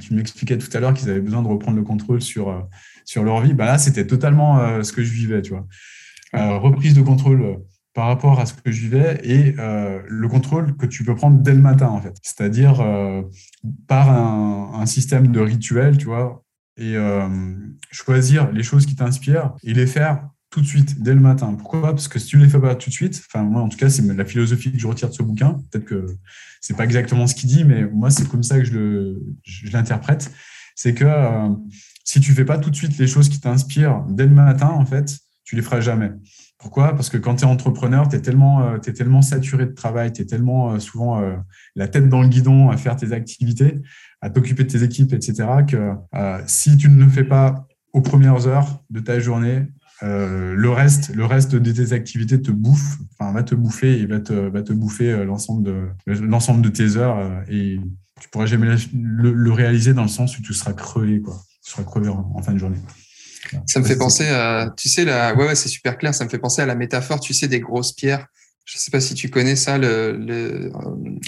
[0.00, 2.66] tu m'expliquais tout à l'heure qu'ils avaient besoin de reprendre le contrôle sur,
[3.06, 3.54] sur leur vie.
[3.54, 5.66] Bah là, c'était totalement euh, ce que je vivais, tu vois.
[6.34, 7.54] Euh, reprise de contrôle euh,
[7.94, 11.54] par rapport à ce que je vivais et le contrôle que tu peux prendre dès
[11.54, 12.14] le matin, en fait.
[12.22, 12.84] C'est-à-dire
[13.88, 16.44] par un, un, système de rituel, tu vois,
[16.76, 16.94] et
[17.90, 21.54] choisir les choses qui t'inspirent et les faire tout de suite, dès le matin.
[21.54, 21.92] Pourquoi?
[21.92, 23.78] Parce que si tu ne les fais pas tout de suite, enfin moi en tout
[23.78, 25.58] cas c'est la philosophie que je retire de ce bouquin.
[25.70, 26.06] Peut-être que
[26.60, 30.30] c'est pas exactement ce qu'il dit, mais moi c'est comme ça que je l'interprète.
[30.74, 31.48] C'est que euh,
[32.06, 34.86] si tu fais pas tout de suite les choses qui t'inspirent dès le matin, en
[34.86, 36.12] fait, tu les feras jamais.
[36.56, 36.94] Pourquoi?
[36.94, 40.22] Parce que quand tu es entrepreneur, tu es tellement, euh, tellement saturé de travail, tu
[40.22, 41.22] es tellement euh, souvent
[41.74, 43.82] la tête dans le guidon à faire tes activités,
[44.22, 45.92] à t'occuper de tes équipes, etc., que
[46.46, 49.66] si tu ne le fais pas aux premières heures de ta journée,
[50.02, 54.06] euh, le reste, le reste de tes activités te bouffe, enfin va te bouffer et
[54.06, 57.80] va te, va te bouffer euh, l'ensemble de de tes heures euh, et
[58.20, 61.82] tu pourras jamais le, réaliser dans le sens où tu seras crevé quoi, tu seras
[61.82, 62.78] crevé en, fin de journée.
[63.66, 66.30] Ça me fait penser à, tu sais la, ouais, ouais c'est super clair, ça me
[66.30, 68.26] fait penser à la métaphore, tu sais des grosses pierres.
[68.64, 69.76] Je sais pas si tu connais ça.
[69.76, 70.72] Le, le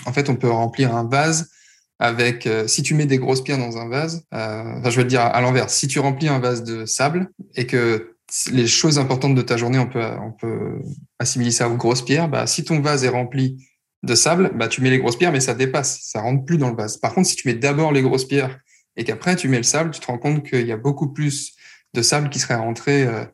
[0.06, 1.50] en fait, on peut remplir un vase
[1.98, 5.22] avec, si tu mets des grosses pierres dans un vase, enfin, je vais le dire
[5.22, 5.70] à l'envers.
[5.70, 8.14] Si tu remplis un vase de sable et que
[8.52, 10.80] les choses importantes de ta journée, on peut, on peut
[11.18, 12.28] assimiler ça aux grosses pierres.
[12.28, 13.64] Bah, si ton vase est rempli
[14.04, 16.70] de sable, bah, tu mets les grosses pierres, mais ça dépasse, ça rentre plus dans
[16.70, 16.96] le vase.
[16.96, 18.58] Par contre, si tu mets d'abord les grosses pierres
[18.98, 21.54] et qu'après tu mets le sable, tu te rends compte qu'il y a beaucoup plus
[21.94, 23.04] de sable qui serait rentré.
[23.04, 23.24] Euh,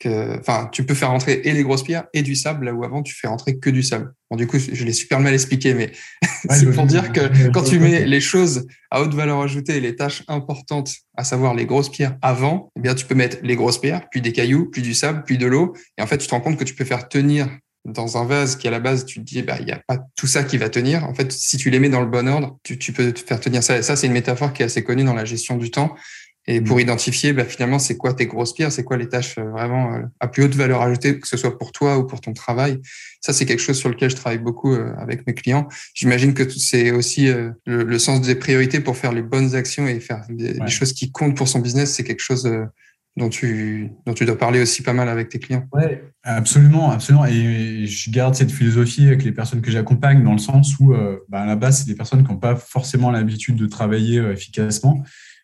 [0.00, 2.82] que, enfin, tu peux faire rentrer et les grosses pierres et du sable là où
[2.84, 4.14] avant tu fais rentrer que du sable.
[4.30, 5.92] Bon, du coup, je l'ai super mal expliqué, mais
[6.48, 9.94] c'est pour dire que quand tu mets les choses à haute valeur ajoutée et les
[9.96, 13.78] tâches importantes, à savoir les grosses pierres avant, eh bien, tu peux mettre les grosses
[13.78, 16.30] pierres, puis des cailloux, puis du sable, puis de l'eau, et en fait, tu te
[16.30, 17.50] rends compte que tu peux faire tenir
[17.84, 19.98] dans un vase qui à la base tu te dis bah il y a pas
[20.16, 21.04] tout ça qui va tenir.
[21.04, 23.40] En fait si tu les mets dans le bon ordre tu, tu peux te faire
[23.40, 23.78] tenir ça.
[23.78, 25.94] Et ça c'est une métaphore qui est assez connue dans la gestion du temps.
[26.46, 26.80] Et pour mm.
[26.80, 30.00] identifier bah, finalement c'est quoi tes grosses pierres c'est quoi les tâches euh, vraiment euh,
[30.20, 32.80] à plus haute valeur ajoutée que ce soit pour toi ou pour ton travail.
[33.20, 35.66] Ça c'est quelque chose sur lequel je travaille beaucoup euh, avec mes clients.
[35.94, 37.28] J'imagine que c'est aussi
[37.66, 41.36] le, sens des priorités pour faire les bonnes actions et faire les, choses qui comptent
[41.36, 41.94] pour son business.
[41.94, 42.50] C'est quelque chose
[43.16, 45.66] dont tu, dont tu dois parler aussi pas mal avec tes clients.
[45.72, 45.82] Oui,
[46.22, 47.26] absolument, absolument.
[47.26, 51.18] Et je garde cette philosophie avec les personnes que j'accompagne dans le sens où, euh,
[51.28, 54.32] bah, à la base, c'est des personnes qui n'ont pas forcément l'habitude de travailler euh,
[54.32, 55.02] efficacement,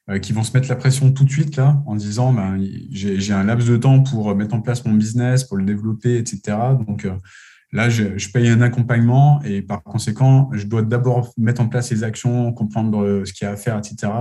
[0.08, 2.58] euh, qui vont se mettre la pression tout de suite là, en disant, ben,
[2.90, 6.56] j'ai un laps de temps pour mettre en place mon business, pour le développer, etc.
[6.86, 7.08] Donc
[7.72, 11.90] là, je, je paye un accompagnement et par conséquent, je dois d'abord mettre en place
[11.90, 14.12] les actions, comprendre ce qu'il y a à faire, etc.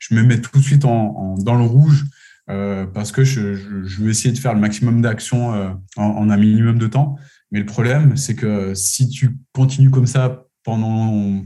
[0.00, 2.04] Je me mets tout de suite en, dans le rouge
[2.50, 6.36] euh, parce que je, je, veux essayer de faire le maximum d'actions euh, en, un
[6.36, 7.16] minimum de temps.
[7.50, 11.42] Mais le problème, c'est que si tu continues comme ça pendant,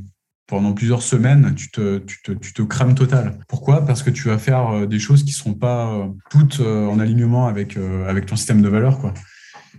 [0.46, 3.38] pendant plusieurs semaines, tu te, tu, te, tu te crames total.
[3.48, 3.84] Pourquoi?
[3.84, 7.46] Parce que tu vas faire euh, des choses qui ne seront pas toutes en alignement
[7.46, 8.98] avec, avec ton système de valeurs.
[8.98, 9.12] Quoi.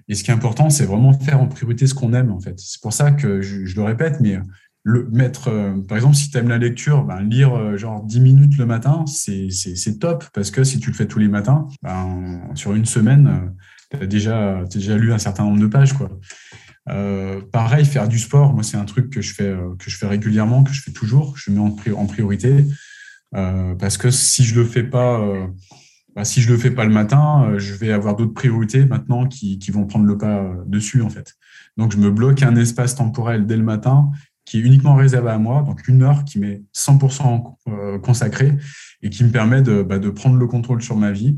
[0.10, 2.56] Et ce qui est important, c'est vraiment faire en priorité ce qu'on aime, en fait.
[2.58, 4.40] C'est pour ça que je, je, le répète, mais
[4.84, 8.20] le mettre, euh, par exemple, si tu aimes la lecture, ben, lire euh, genre 10
[8.20, 12.42] minutes le matin, c'est top parce que si tu le fais tous les matins, ben,
[12.54, 15.94] sur une semaine, euh, tu as déjà, déjà lu un certain nombre de pages.
[15.94, 16.10] Quoi.
[17.52, 20.64] pareil, faire du sport, moi, c'est un truc que je, fais, que je fais régulièrement,
[20.64, 22.66] que je fais toujours, je mets en, en priorité
[23.32, 25.22] parce que si je le fais pas.
[26.16, 29.58] Ben, si je le fais pas le matin, je vais avoir d'autres priorités maintenant qui,
[29.58, 31.34] qui, vont prendre le pas dessus en fait.
[31.76, 34.12] Donc je me bloque un espace temporel dès le matin
[34.46, 38.54] qui est uniquement réservé à moi, donc une heure qui m'est 100% euh, consacrée
[39.02, 41.38] et qui me permet de, bah, de, prendre le contrôle sur ma vie,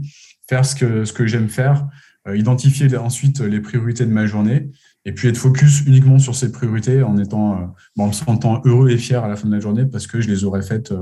[0.50, 1.88] faire ce que, ce que j'aime faire,
[2.28, 4.70] euh, identifier ensuite les priorités de ma journée
[5.06, 7.66] et puis être focus uniquement sur ces priorités en étant, euh,
[7.98, 10.30] en me sentant heureux et fier à la fin de la journée parce que je
[10.30, 10.94] les aurais faites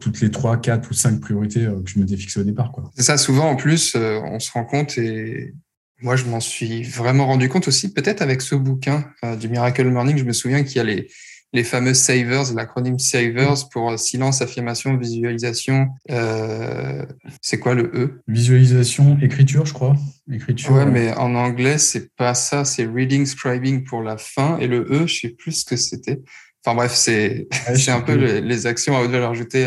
[0.00, 2.72] toutes les trois, quatre ou cinq priorités que je m'étais fixé au départ.
[2.96, 5.52] C'est ça, souvent en plus, on se rend compte et
[6.00, 9.88] moi, je m'en suis vraiment rendu compte aussi, peut-être avec ce bouquin euh, du Miracle
[9.90, 10.16] Morning.
[10.16, 11.08] Je me souviens qu'il y a les,
[11.52, 15.88] les fameux savers, l'acronyme savers pour euh, silence, affirmation, visualisation.
[16.10, 17.04] Euh,
[17.42, 18.22] c'est quoi le E?
[18.28, 19.96] Visualisation, écriture, je crois.
[20.32, 20.72] Écriture.
[20.72, 22.64] Ouais, mais en anglais, c'est pas ça.
[22.64, 24.56] C'est reading, scribing pour la fin.
[24.58, 26.20] Et le E, je sais plus ce que c'était.
[26.64, 29.66] Enfin bref, c'est c'est un peu les, actions à haute valeur ajoutée.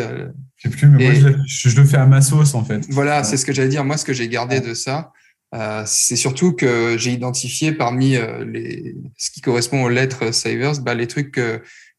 [0.55, 2.85] je sais plus, mais moi, je, le fais à ma sauce, en fait.
[2.89, 3.83] Voilà, c'est ce que j'allais dire.
[3.83, 5.11] Moi, ce que j'ai gardé de ça,
[5.53, 10.79] euh, c'est surtout que j'ai identifié parmi euh, les, ce qui correspond aux lettres savers,
[10.81, 11.39] bah, les trucs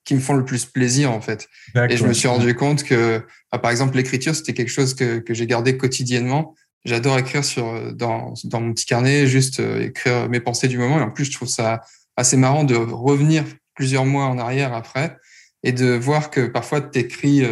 [0.05, 1.49] qui me font le plus plaisir en fait.
[1.91, 5.19] Et je me suis rendu compte que, bah, par exemple, l'écriture, c'était quelque chose que,
[5.19, 6.55] que j'ai gardé quotidiennement.
[6.85, 10.99] J'adore écrire sur dans, dans mon petit carnet, juste euh, écrire mes pensées du moment.
[10.99, 11.83] Et en plus, je trouve ça
[12.17, 15.17] assez marrant de revenir plusieurs mois en arrière après
[15.63, 17.43] et de voir que parfois tu écris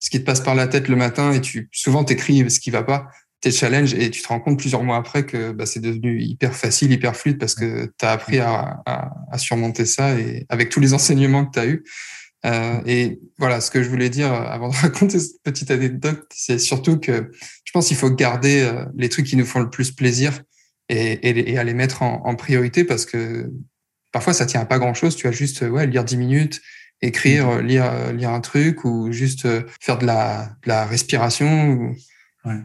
[0.00, 2.70] ce qui te passe par la tête le matin et tu souvent t'écris ce qui
[2.70, 3.06] va pas
[3.44, 6.56] tes challenges et tu te rends compte plusieurs mois après que bah, c'est devenu hyper
[6.56, 10.80] facile, hyper fluide parce que tu as appris à, à, surmonter ça et avec tous
[10.80, 11.84] les enseignements que tu as eus.
[12.46, 16.58] Euh, et voilà, ce que je voulais dire avant de raconter cette petite anecdote, c'est
[16.58, 17.30] surtout que
[17.64, 20.40] je pense qu'il faut garder euh, les trucs qui nous font le plus plaisir
[20.88, 23.50] et, et, et à les mettre en, en, priorité parce que
[24.10, 25.16] parfois ça tient à pas grand chose.
[25.16, 26.62] Tu vas juste ouais, lire 10 minutes,
[27.02, 27.60] écrire, mm-hmm.
[27.60, 29.46] lire, lire un truc ou juste
[29.82, 31.72] faire de la, de la respiration.
[31.72, 31.94] Ou...
[32.46, 32.60] Ouais.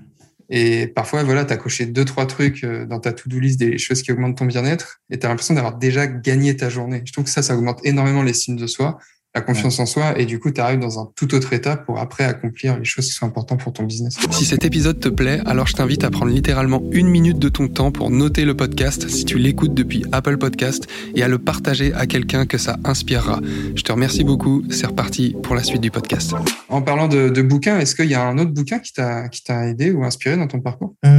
[0.50, 3.78] Et parfois, voilà, tu as coché deux, trois trucs euh, dans ta to-do list des
[3.78, 7.04] choses qui augmentent ton bien-être et tu as l'impression d'avoir déjà gagné ta journée.
[7.06, 8.98] Je trouve que ça, ça augmente énormément les signes de soi
[9.36, 12.00] la confiance en soi et du coup tu arrives dans un tout autre état pour
[12.00, 14.18] après accomplir les choses qui sont importantes pour ton business.
[14.32, 17.68] Si cet épisode te plaît, alors je t'invite à prendre littéralement une minute de ton
[17.68, 21.94] temps pour noter le podcast si tu l'écoutes depuis Apple Podcast et à le partager
[21.94, 23.40] à quelqu'un que ça inspirera.
[23.76, 26.34] Je te remercie beaucoup, c'est reparti pour la suite du podcast.
[26.68, 29.44] En parlant de, de bouquins, est-ce qu'il y a un autre bouquin qui t'a qui
[29.44, 30.96] t'a aidé ou inspiré dans ton parcours?
[31.06, 31.10] Euh,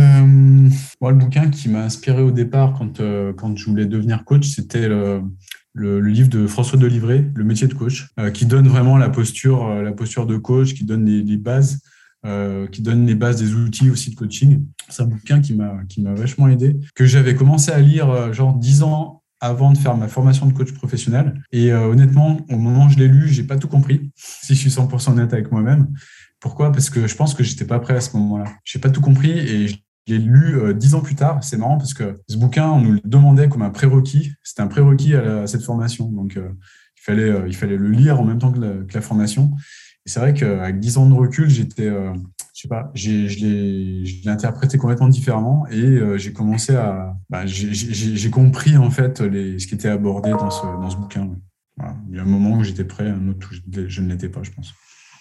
[1.01, 4.49] Moi, le bouquin qui m'a inspiré au départ quand euh, quand je voulais devenir coach,
[4.49, 5.20] c'était le
[5.72, 9.66] le, livre de François Delivray, Le métier de coach, euh, qui donne vraiment la posture,
[9.66, 11.80] euh, la posture de coach, qui donne les, bases,
[12.26, 14.64] euh, qui donne les bases des outils aussi de coaching.
[14.88, 18.54] C'est un bouquin qui m'a qui m'a vachement aidé, que j'avais commencé à lire genre
[18.54, 21.40] dix ans avant de faire ma formation de coach professionnel.
[21.52, 24.70] Et honnêtement, au moment où je l'ai lu, j'ai pas tout compris, si je suis
[24.70, 25.88] 100% honnête avec moi-même.
[26.40, 26.72] Pourquoi?
[26.72, 28.50] Parce que je pense que j'étais pas prêt à ce moment-là.
[28.64, 29.76] J'ai pas tout compris et je
[30.08, 31.42] l'ai lu dix ans plus tard.
[31.42, 34.32] C'est marrant parce que ce bouquin, on nous le demandait comme un prérequis.
[34.42, 36.06] C'était un prérequis à, cette formation.
[36.06, 39.52] Donc, il, fallait, il fallait le lire en même temps que la, formation.
[40.06, 41.90] Et c'est vrai qu'avec dix ans de recul, j'étais
[42.60, 48.30] je sais pas, je l'ai interprété complètement différemment et euh, j'ai commencé à, bah, j'ai
[48.30, 51.30] compris en fait les, ce qui était abordé dans ce, dans ce bouquin.
[52.10, 54.42] Il y a un moment où j'étais prêt, un autre où je, ne l'étais pas,
[54.42, 54.74] je pense.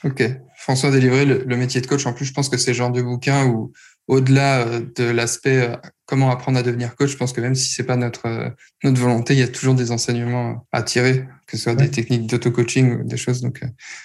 [0.03, 0.21] Ok.
[0.57, 2.91] François Délivré, le, le, métier de coach, en plus, je pense que c'est le genre
[2.91, 3.71] de bouquin où
[4.09, 7.69] au-delà euh, de l'aspect euh, comment apprendre à devenir coach, je pense que même si
[7.69, 8.49] c'est pas notre euh,
[8.83, 12.25] notre volonté, il y a toujours des enseignements à tirer, que ce soit des techniques
[12.25, 13.41] d'auto-coaching ou des choses.
[13.41, 13.61] Donc,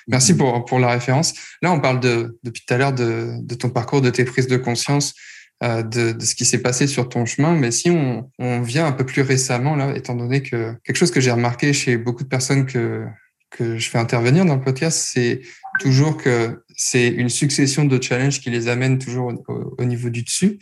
[0.06, 0.36] merci mm-hmm.
[0.36, 1.32] pour pour la référence.
[1.62, 4.46] Là, on parle de depuis tout à l'heure de, de ton parcours, de tes prises
[4.46, 5.14] de conscience,
[5.62, 7.54] de, de ce qui s'est passé sur ton chemin.
[7.54, 11.10] Mais si on, on vient un peu plus récemment là, étant donné que quelque chose
[11.10, 13.06] que j'ai remarqué chez beaucoup de personnes que
[13.50, 15.40] que je fais intervenir dans le podcast, c'est
[15.80, 20.58] toujours que c'est une succession de challenges qui les amènent toujours au, niveau du dessus.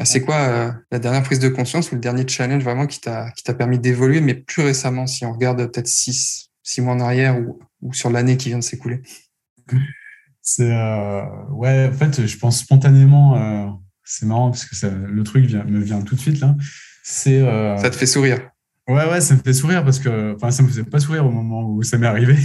[0.00, 3.00] Euh, c'est quoi euh, la dernière prise de conscience ou le dernier challenge vraiment qui
[3.00, 7.38] t'a permis d'évoluer, mais plus récemment, si on regarde peut-être six, six mois en arrière
[7.38, 9.02] ou, ou sur l'année qui vient de s'écouler?
[10.42, 13.80] C'est euh, ouais, en fait, je pense spontanément.
[14.04, 16.54] c'est marrant parce que ça, le truc vient, me vient tout de suite là.
[17.02, 17.40] C'est
[17.78, 18.50] ça te fait sourire.
[18.86, 21.30] Ouais, ouais, ça me fait sourire parce que, enfin, ça me faisait pas sourire au
[21.30, 22.36] moment où ça m'est arrivé.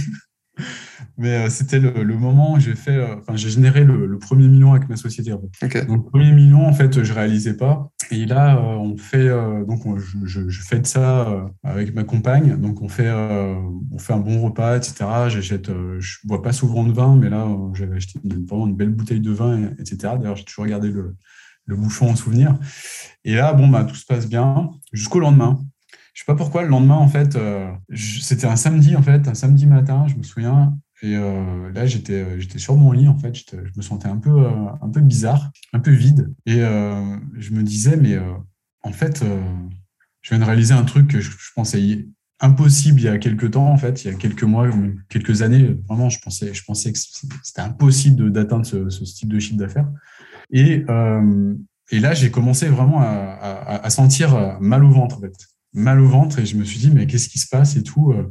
[1.18, 4.72] Mais euh, c'était le, moment où j'ai fait, euh, enfin, j'ai généré le, premier million
[4.72, 5.30] avec ma société.
[5.30, 7.90] Donc, le premier million, en fait, je réalisais pas.
[8.10, 9.28] Et là, euh, on fait,
[9.66, 9.82] donc,
[10.24, 12.56] je, je, fais de ça avec ma compagne.
[12.56, 15.04] Donc, on fait, on fait un bon repas, etc.
[15.28, 19.20] J'achète, je bois pas souvent de vin, mais là, j'avais acheté vraiment une belle bouteille
[19.20, 20.14] de vin, etc.
[20.18, 21.16] D'ailleurs, j'ai toujours gardé le,
[21.66, 22.58] le bouchon en souvenir.
[23.24, 25.60] Et là, bon, bah, tout se passe bien jusqu'au lendemain.
[26.12, 29.34] Je sais pas pourquoi, le lendemain, en fait, euh, c'était un samedi, en fait, un
[29.34, 30.76] samedi matin, je me souviens.
[31.02, 34.18] Et euh, là, j'étais, euh, j'étais sur mon lit, en fait, je me sentais un
[34.18, 36.32] peu, un peu bizarre, un peu vide.
[36.46, 38.18] Et je me disais, mais
[38.82, 39.24] en fait,
[40.22, 42.06] je viens de réaliser un truc que je, pensais
[42.42, 44.68] impossible il y a quelques temps, en fait, il y a quelques mois,
[45.08, 45.76] quelques années.
[45.88, 49.90] Vraiment, je pensais, je pensais que c'était impossible d'atteindre ce, type de chiffre d'affaires.
[50.50, 50.84] Et,
[51.90, 55.34] et là, j'ai commencé vraiment à, à, sentir mal au ventre, en fait
[55.72, 58.12] mal au ventre et je me suis dit, mais qu'est-ce qui se passe et tout.
[58.12, 58.30] Euh.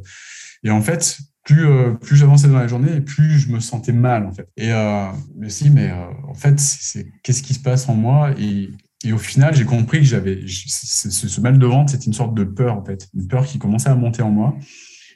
[0.62, 4.26] Et en fait, plus, euh, plus j'avançais dans la journée plus je me sentais mal,
[4.26, 4.48] en fait.
[4.56, 5.92] Et euh, me suis dit, mais
[6.28, 8.30] en fait, c'est, qu'est-ce qui se passe en moi?
[8.38, 8.70] Et,
[9.12, 12.76] au final, j'ai compris que j'avais ce, mal de ventre, c'était une sorte de peur,
[12.76, 14.56] en fait, une peur qui commençait à monter en moi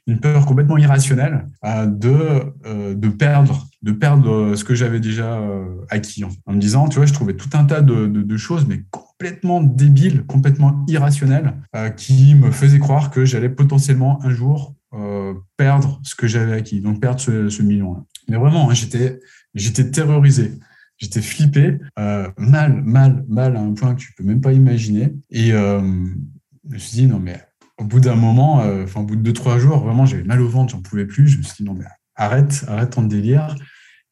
[0.06, 5.40] une peur complètement irrationnelle de, de perdre, de perdre ce que j'avais déjà
[5.88, 6.24] acquis.
[6.24, 9.62] En, me disant, tu vois, je trouvais tout un tas de, de, choses, mais complètement
[9.62, 16.00] débile, complètement irrationnel, euh, qui me faisait croire que j'allais potentiellement un jour euh, perdre
[16.02, 18.04] ce que j'avais acquis, donc perdre ce, million-là.
[18.28, 19.20] Mais vraiment, hein, j'étais,
[19.54, 20.52] j'étais terrorisé.
[20.98, 25.14] J'étais flippé, euh, mal, mal, mal à un point que tu peux même pas imaginer.
[25.30, 27.40] Et je me suis dit, non, mais
[27.78, 30.48] au bout d'un moment, enfin, au bout de deux, trois jours, vraiment, j'avais mal au
[30.48, 31.26] ventre, j'en pouvais plus.
[31.26, 33.56] Je me suis dit, non, mais arrête, arrête ton délire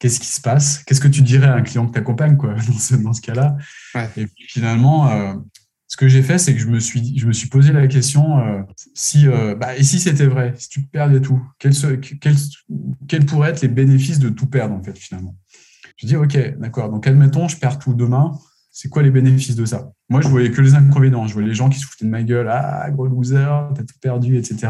[0.03, 0.83] qu'est-ce qui se passe?
[0.83, 3.21] Qu'est-ce que tu dirais à un client que tu accompagnes quoi, dans ce, dans ce
[3.21, 3.55] cas-là?
[4.17, 5.33] Et puis finalement, euh,
[5.93, 8.63] ce que j'ai fait, c'est que je me suis, posé la question euh,
[8.95, 11.75] si, euh, bah, et si c'était vrai, si tu perdais tout, quels,
[13.27, 15.35] pourraient être les bénéfices de tout perdre en fait finalement?
[15.97, 16.89] Je dis ok, d'accord.
[16.89, 18.31] Donc admettons, je perds tout demain
[18.75, 19.91] c'est quoi les bénéfices de ça?
[20.09, 21.27] Moi, je voyais que les inconvénients.
[21.27, 22.49] Je voyais les gens qui se foutaient de ma gueule.
[22.49, 24.67] Ah, gros loser, t'as tout perdu, etc.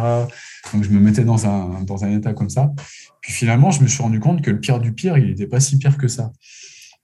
[0.74, 2.74] Donc, je me mettais dans un état comme ça.
[3.22, 5.62] Puis finalement, je me suis rendu compte que le pire du pire, il n'était pas
[5.62, 6.34] si pire que ça.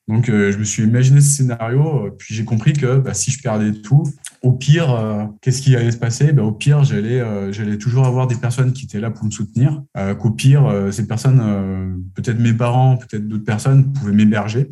[0.09, 2.07] Donc, euh, je me suis imaginé ce scénario.
[2.07, 4.03] Euh, puis j'ai compris que bah, si je perdais tout,
[4.41, 6.33] au pire, euh, qu'est-ce qui allait se passer?
[6.33, 9.83] Bah, Au pire, j'allais toujours avoir des personnes qui étaient là pour me soutenir.
[10.19, 14.69] Qu'au pire, ces personnes, peut-être mes parents, peut-être d'autres personnes, pouvaient m'héberger.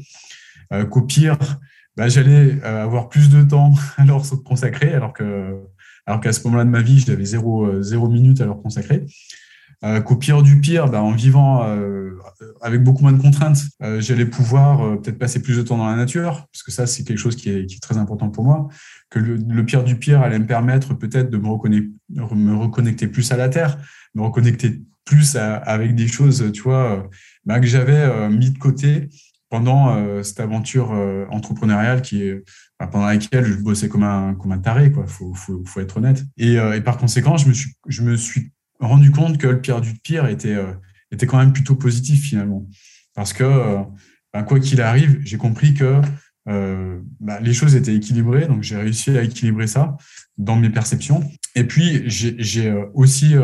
[0.89, 1.37] Qu'au pire,
[1.95, 5.13] bah, j'allais avoir plus de temps à leur consacrer, alors
[6.05, 9.05] alors qu'à ce moment-là de ma vie, j'avais zéro, zéro minute à leur consacrer.
[9.83, 11.63] Euh, qu'au pire du pire, bah, en vivant
[12.61, 13.59] avec beaucoup moins de contraintes,
[13.99, 17.17] j'allais pouvoir peut-être passer plus de temps dans la nature, parce que ça, c'est quelque
[17.17, 18.67] chose qui est, très important pour moi.
[19.09, 23.49] Que le, pire du pire allait me permettre peut-être de me reconnecter, plus à la
[23.49, 23.77] terre,
[24.15, 27.07] me reconnecter plus avec des choses, tu vois,
[27.45, 29.09] bah, que j'avais mis de côté
[29.49, 32.43] pendant euh, cette aventure euh, entrepreneuriale qui est
[32.91, 36.59] pendant laquelle je bossais comme un comme un taré quoi faut faut, être honnête et,
[36.59, 40.57] euh, par conséquent je me suis rendu compte que le pire du pire était
[41.11, 42.67] était quand même plutôt positif finalement
[43.15, 43.43] parce que
[44.33, 46.01] ben, quoi qu'il arrive j'ai compris que
[46.45, 49.97] bah, les choses étaient équilibrées donc j'ai réussi à équilibrer ça
[50.37, 51.23] dans mes perceptions
[51.55, 53.35] Et puis, j'ai aussi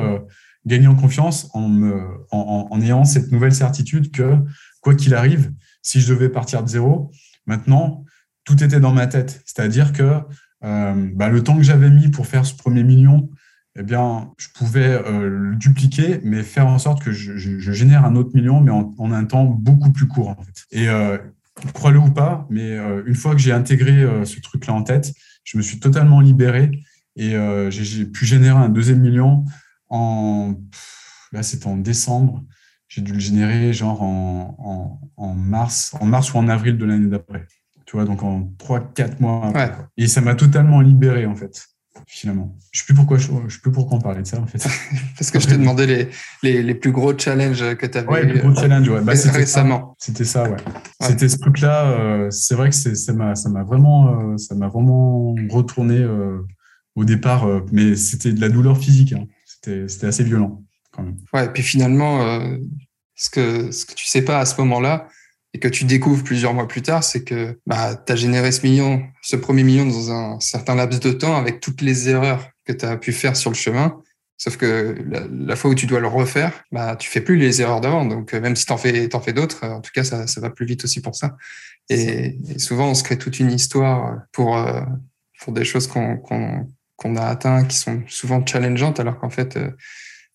[0.65, 1.99] gagné en confiance en, me,
[2.31, 4.37] en, ayant cette nouvelle certitude que,
[4.81, 7.11] quoi qu'il arrive, si je devais partir de zéro,
[7.45, 8.05] maintenant,
[8.43, 9.41] tout était dans ma tête.
[9.45, 10.19] C'est-à-dire que
[10.63, 13.29] euh, bah, le temps que j'avais mis pour faire ce premier million,
[13.75, 18.15] eh bien, je pouvais euh, le dupliquer, mais faire en sorte que je, génère un
[18.15, 20.29] autre million, mais en, un temps beaucoup plus court.
[20.29, 20.65] En fait.
[20.71, 21.17] Et euh,
[21.73, 25.61] crois-le ou pas, mais une fois que j'ai intégré ce truc-là en tête, je me
[25.61, 26.71] suis totalement libéré
[27.15, 27.35] et
[27.69, 29.45] j'ai pu générer un deuxième million
[29.89, 30.55] en.
[31.31, 32.43] Là, c'était en décembre.
[32.87, 37.07] J'ai dû le générer genre en, en, mars, en mars ou en avril de l'année
[37.07, 37.47] d'après
[38.03, 39.53] donc en 3-4 mois.
[39.97, 41.67] Et ça m'a totalement libéré, en fait,
[42.07, 42.55] finalement.
[42.71, 44.47] Je ne sais plus pourquoi je, je sais plus pourquoi on parlait de ça, en
[44.47, 44.63] fait.
[45.17, 46.09] Parce que je t'ai demandé les,
[46.41, 49.01] les, les, plus gros challenges que tu avais ouais, les gros challenges, ouais.
[49.01, 49.95] Bah, récemment.
[49.99, 50.57] C'était ça, ouais.
[51.01, 51.91] C'était ce truc-là.
[51.91, 56.39] Euh, c'est vrai que ça m'a, ça m'a vraiment, euh, ça m'a vraiment retourné euh,
[56.95, 59.13] au départ, mais c'était de la douleur physique.
[59.13, 59.25] Hein.
[59.45, 61.17] C'était, c'était assez violent, quand même.
[61.33, 62.41] Ouais, et puis finalement,
[63.15, 65.07] ce que, ce que tu sais pas à ce moment-là,
[65.53, 68.65] et que tu découvres plusieurs mois plus tard, c'est que bah, tu as généré ce
[68.65, 72.73] million, ce premier million dans un certain laps de temps avec toutes les erreurs que
[72.73, 74.01] tu as pu faire sur le chemin.
[74.37, 74.97] Sauf que
[75.29, 78.03] la, fois où tu dois le refaire, bah, tu fais plus les erreurs d'avant.
[78.03, 80.41] Donc, euh, même si tu en fais, en fais d'autres, en tout cas, ça, ça
[80.41, 81.37] va plus vite aussi pour ça.
[81.89, 84.81] Et, souvent, on se crée toute une histoire pour, euh,
[85.39, 86.17] pour des choses qu'on
[86.95, 89.71] qu'on a atteint, qui sont souvent challengeantes, alors qu'en fait, euh,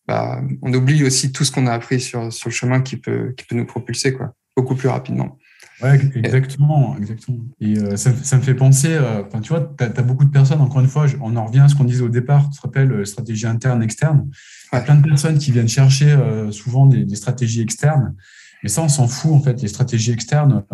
[0.07, 3.33] bah, on oublie aussi tout ce qu'on a appris sur, sur le chemin qui peut,
[3.37, 4.13] qui peut nous propulser.
[4.13, 5.39] Quoi beaucoup plus rapidement.
[5.81, 7.39] Ouais, exactement, exactement.
[7.61, 10.31] Et euh, ça, ça, me fait penser, euh, enfin, tu vois, tu as, beaucoup de
[10.31, 12.63] personnes, encore une fois, on en revient à ce qu'on disait au départ, tu te
[12.63, 14.29] rappelles, euh, stratégie interne, externe.
[14.73, 16.19] Il y a plein de personnes qui viennent chercher
[16.51, 18.15] souvent des, des, stratégies externes,
[18.63, 19.63] mais ça, on s'en fout, en fait.
[19.63, 20.65] Les stratégies externes,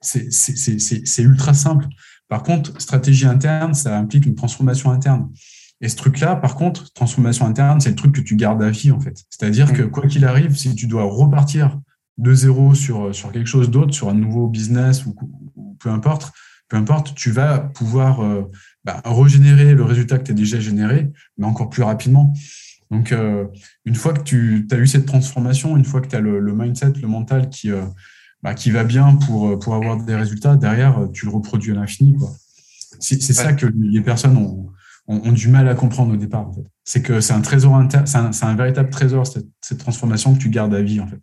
[0.00, 1.86] c'est ultra simple.
[2.28, 5.30] Par contre, stratégie interne, ça implique une transformation interne.
[5.80, 8.92] Et ce truc-là, par contre, transformation interne, c'est le truc que tu gardes à vie,
[8.92, 9.24] en fait.
[9.28, 9.76] C'est-à-dire mmh.
[9.76, 11.80] que quoi qu'il arrive, si tu dois repartir
[12.18, 15.14] de zéro sur, sur quelque chose d'autre, sur un nouveau business ou,
[15.78, 16.32] peu importe,
[16.68, 18.50] peu importe, tu vas pouvoir euh,
[18.84, 22.32] bah, régénérer le résultat que tu as déjà généré, mais encore plus rapidement.
[22.90, 23.46] Donc, euh,
[23.84, 26.92] une fois que tu as eu cette transformation, une fois que tu as le, mindset,
[27.00, 27.84] le mental qui, euh,
[28.42, 32.16] bah, qui va bien pour, pour avoir des résultats, derrière, tu le reproduis à l'infini.
[33.00, 34.70] C'est ça que les personnes ont,
[35.06, 36.48] ont, du mal à comprendre au départ.
[36.48, 36.64] En fait.
[36.84, 40.48] C'est que c'est un trésor c'est un, un, véritable trésor cette, cette, transformation que tu
[40.48, 41.20] gardes à vie en fait.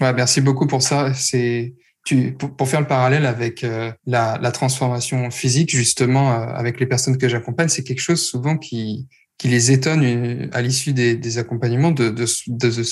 [0.00, 1.14] Ouais, merci beaucoup pour ça.
[1.14, 6.80] C'est tu, pour, faire le parallèle avec euh, la, la, transformation physique, justement, euh, avec
[6.80, 9.08] les personnes que j'accompagne, c'est quelque chose souvent qui,
[9.38, 12.82] qui les étonne euh, à l'issue des, des, accompagnements de, de, de,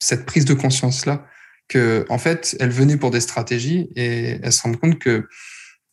[0.00, 1.24] cette prise de conscience-là,
[1.68, 5.26] que en fait, elles venaient pour des stratégies et elles se rendent compte que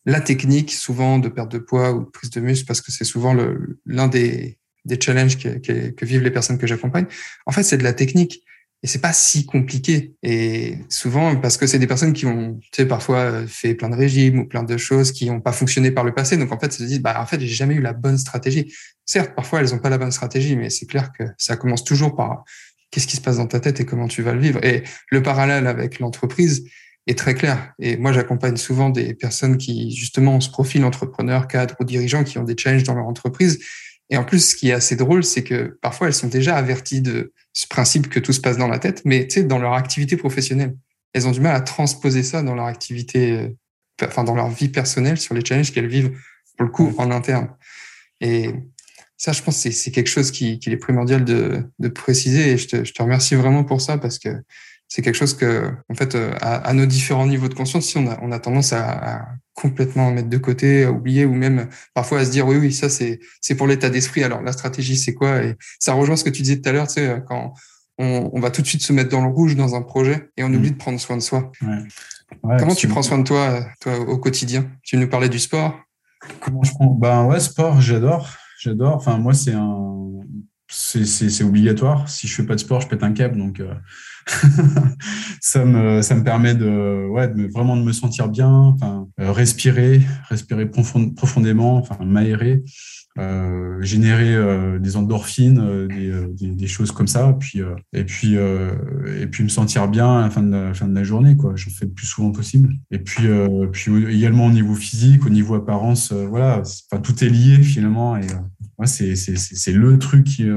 [0.05, 3.05] la technique, souvent de perte de poids ou de prise de muscle, parce que c'est
[3.05, 3.35] souvent
[3.85, 7.05] l'un des, des challenges que, vivent les personnes que j'accompagne.
[7.45, 8.43] En fait, c'est de la technique
[8.83, 10.13] et c'est pas si compliqué.
[10.21, 13.95] Et souvent, parce que c'est des personnes qui ont, tu sais, parfois fait plein de
[13.95, 16.37] régimes ou plein de choses qui n'ont pas fonctionné par le passé.
[16.37, 18.71] Donc, en fait, elles se disent, bah, en fait, j'ai jamais eu la bonne stratégie.
[19.03, 22.15] Certes, parfois, elles n'ont pas la bonne stratégie, mais c'est clair que ça commence toujours
[22.15, 22.43] par
[22.91, 24.63] qu'est-ce qui se passe dans ta tête et comment tu vas le vivre.
[24.63, 26.69] Et le parallèle avec l'entreprise,
[27.07, 27.73] est très clair.
[27.79, 32.37] Et moi, j'accompagne souvent des personnes qui, justement, se profilent entrepreneurs, cadres ou dirigeants qui
[32.37, 33.59] ont des challenges dans leur entreprise.
[34.09, 37.01] Et en plus, ce qui est assez drôle, c'est que parfois, elles sont déjà averties
[37.01, 39.73] de ce principe que tout se passe dans la tête, mais tu sais, dans leur
[39.73, 40.75] activité professionnelle.
[41.13, 43.49] Elles ont du mal à transposer ça dans leur activité, euh,
[44.03, 46.11] enfin, dans leur vie personnelle, sur les challenges qu'elles vivent,
[46.57, 47.49] pour le coup, en interne.
[48.21, 48.51] Et
[49.17, 52.51] ça, je pense, c'est quelque chose qui, qui est primordial de, de préciser.
[52.51, 54.29] Et je te, je te remercie vraiment pour ça parce que
[54.87, 58.07] c'est quelque chose que, en fait, euh, à, nos différents niveaux de conscience, si on
[58.07, 62.25] a, on a tendance à, complètement mettre de côté, à oublier, ou même parfois à
[62.25, 64.21] se dire oui, oui, ça c'est c'est pour l'état d'esprit.
[64.21, 65.43] Alors la stratégie, c'est quoi?
[65.43, 67.53] Et ça rejoint ce que tu disais tout à l'heure, tu sais, quand
[67.97, 70.43] on, on, va tout de suite se mettre dans le rouge dans un projet et
[70.43, 70.55] on mm.
[70.55, 71.53] oublie de prendre soin de soi.
[71.61, 72.57] Ouais.
[72.59, 74.69] Comment tu prends soin de toi, toi, au quotidien?
[74.83, 75.79] Tu nous parlais du sport?
[76.41, 76.87] Comment je prends?
[76.87, 78.95] Ben ouais, sport, j'adore, j'adore.
[78.95, 80.11] Enfin moi, c'est un,
[80.67, 82.09] c'est obligatoire.
[82.09, 83.59] Si je fais pas de sport, je pète un câble, donc.
[83.59, 83.73] Euh,
[85.41, 89.31] ça, me, ça me permet de, ouais, de vraiment de me sentir bien, enfin, euh,
[89.31, 92.63] respirer, respirer profondément, enfin, m'aérer,
[93.19, 97.61] euh, générer euh, des endorphines, des, des, des, choses comme ça, puis,
[97.93, 101.03] et, puis, et puis me sentir bien à la fin de la, fin de la
[101.03, 101.37] journée.
[101.37, 101.53] Quoi.
[101.55, 102.73] J'en fais le plus souvent possible.
[102.89, 103.27] Et puis,
[103.71, 108.17] puis également au niveau physique, au niveau apparence, voilà, enfin, tout est lié finalement.
[108.17, 108.25] Et
[108.79, 110.47] ouais, c'est le truc qui,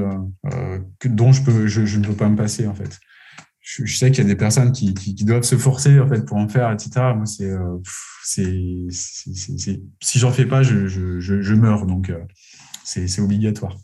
[1.05, 2.99] dont je, peux, je, je ne peux pas me passer en fait
[3.69, 6.37] je, sais qu'il y a des personnes qui, qui, doivent se forcer en fait pour
[6.37, 6.89] en faire, etc.
[7.15, 7.77] Moi, c'est, euh,
[8.23, 8.55] c'est,
[10.01, 12.17] si j'en fais pas, je, je, je, meurs, donc euh,
[12.83, 13.77] c'est, obligatoire.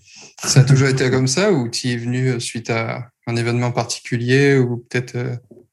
[0.43, 4.57] Ça a toujours été comme ça ou tu es venu suite à un événement particulier
[4.57, 5.17] ou peut-être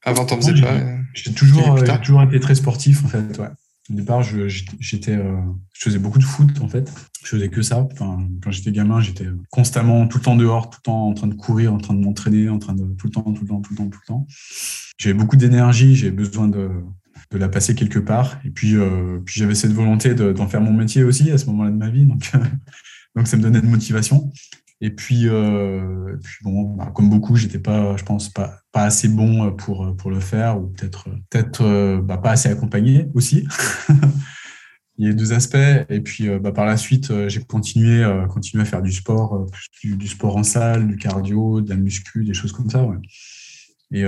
[0.05, 0.75] avant t'en faisais pas
[1.15, 3.39] J'ai toujours, toujours été très sportif en fait.
[3.39, 3.49] Ouais.
[3.91, 5.41] Au départ, je, j'étais, euh,
[5.73, 6.93] je faisais beaucoup de foot en fait.
[7.25, 7.81] Je faisais que ça.
[7.93, 11.27] Enfin, quand j'étais gamin, j'étais constamment tout le temps dehors, tout le temps en train
[11.27, 13.61] de courir, en train de m'entraîner, en train de tout le temps, tout le temps,
[13.61, 14.27] tout le temps, tout le temps.
[14.99, 16.71] J'avais beaucoup d'énergie, j'avais besoin de,
[17.33, 18.39] la passer quelque part.
[18.45, 21.71] Et puis, euh, puis j'avais cette volonté d'en faire mon métier aussi à ce moment-là
[21.71, 22.07] de ma vie.
[22.07, 22.31] Donc,
[23.17, 24.33] donc ça me donnait de motivation.
[24.85, 29.09] Et puis, euh, puis bon, bah, comme beaucoup, j'étais pas, je pense, pas, pas assez
[29.09, 33.47] bon pour, pour le faire, ou peut-être peut-être euh, bah, pas assez accompagné aussi.
[34.99, 35.87] Il y a deux aspects.
[35.89, 39.47] Et puis, euh, bah, par la suite, euh, j'ai continué, continué à faire du sport,
[39.85, 42.83] du, sport en salle, du cardio, de la muscu, des choses comme ça.
[42.85, 42.99] Ouais.
[43.93, 44.05] Et,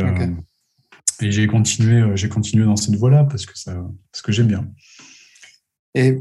[1.21, 3.77] et j'ai continué, j'ai continué dans cette voie-là parce que ça,
[4.11, 4.69] parce que j'aime bien.
[5.95, 6.17] Et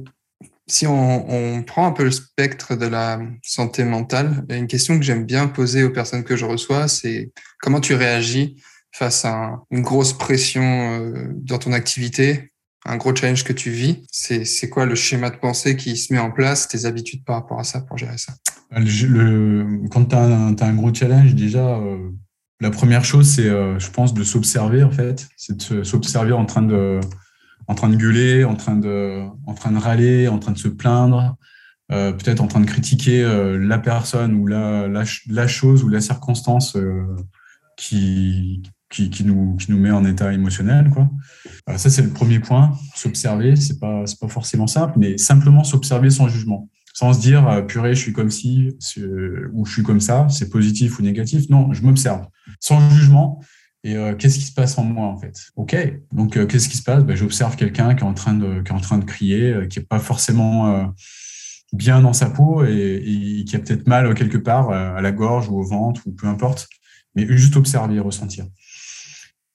[0.67, 5.25] si on, prend un peu le spectre de la santé mentale, une question que j'aime
[5.25, 8.61] bien poser aux personnes que je reçois, c'est comment tu réagis
[8.93, 12.53] face à une grosse pression euh, dans ton activité,
[12.85, 14.05] un gros challenge que tu vis.
[14.11, 17.59] C'est quoi le schéma de pensée qui se met en place, tes habitudes par rapport
[17.59, 18.33] à ça pour gérer ça?
[18.71, 22.09] Le, Quand tu as, un gros challenge, déjà, euh,
[22.59, 25.27] la première chose, c'est, euh, je pense, de s'observer en fait.
[25.37, 26.99] C'est de s'observer en train de
[27.67, 30.67] en train de gueuler, en train de, en train de râler, en train de se
[30.67, 31.37] plaindre,
[31.91, 36.01] euh, peut-être en train de critiquer euh, la personne ou la, la, chose ou la
[36.01, 37.03] circonstance euh,
[37.77, 40.89] qui, qui, qui, nous, qui nous met en état émotionnel.
[40.89, 41.09] Quoi.
[41.77, 42.77] ça, c'est le premier point.
[42.95, 46.69] S'observer, c'est pas, pas forcément simple, mais simplement s'observer sans jugement.
[46.93, 48.77] Sans se dire, purée, je suis comme ci,
[49.51, 51.49] ou je suis comme ça, c'est positif ou négatif.
[51.49, 52.27] Non, je m'observe.
[52.59, 53.41] Sans jugement,
[53.83, 55.51] et euh, qu'est-ce qui se passe en moi en fait?
[55.55, 55.75] Ok,
[56.13, 57.03] donc euh, qu'est-ce qui se passe?
[57.03, 59.67] Ben, J'observe quelqu'un qui est en train de qui est en train de crier, euh,
[59.67, 60.93] qui est pas forcément
[61.73, 65.57] bien dans sa peau et, qui a peut-être mal quelque part à la gorge ou
[65.59, 66.69] au ventre ou peu importe,
[67.15, 68.45] mais juste observer ressentir.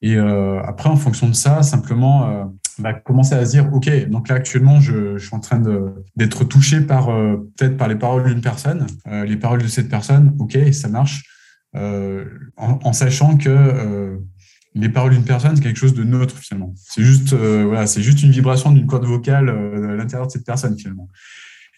[0.02, 4.34] Et après, en fonction de ça, simplement bah, commencer à se dire ok, donc là
[4.34, 5.62] actuellement, je, je suis en train
[6.16, 7.06] d'être touché par
[7.56, 10.34] peut-être par les paroles d'une personne, les paroles de cette personne.
[10.40, 11.22] Ok, ça marche
[11.78, 12.24] euh,
[12.56, 14.16] en, sachant que euh,
[14.74, 16.74] les paroles d'une personne, c'est quelque chose de neutre finalement.
[16.76, 20.44] C'est juste, euh, voilà, c'est juste une vibration d'une corde vocale à l'intérieur de cette
[20.44, 21.08] personne finalement.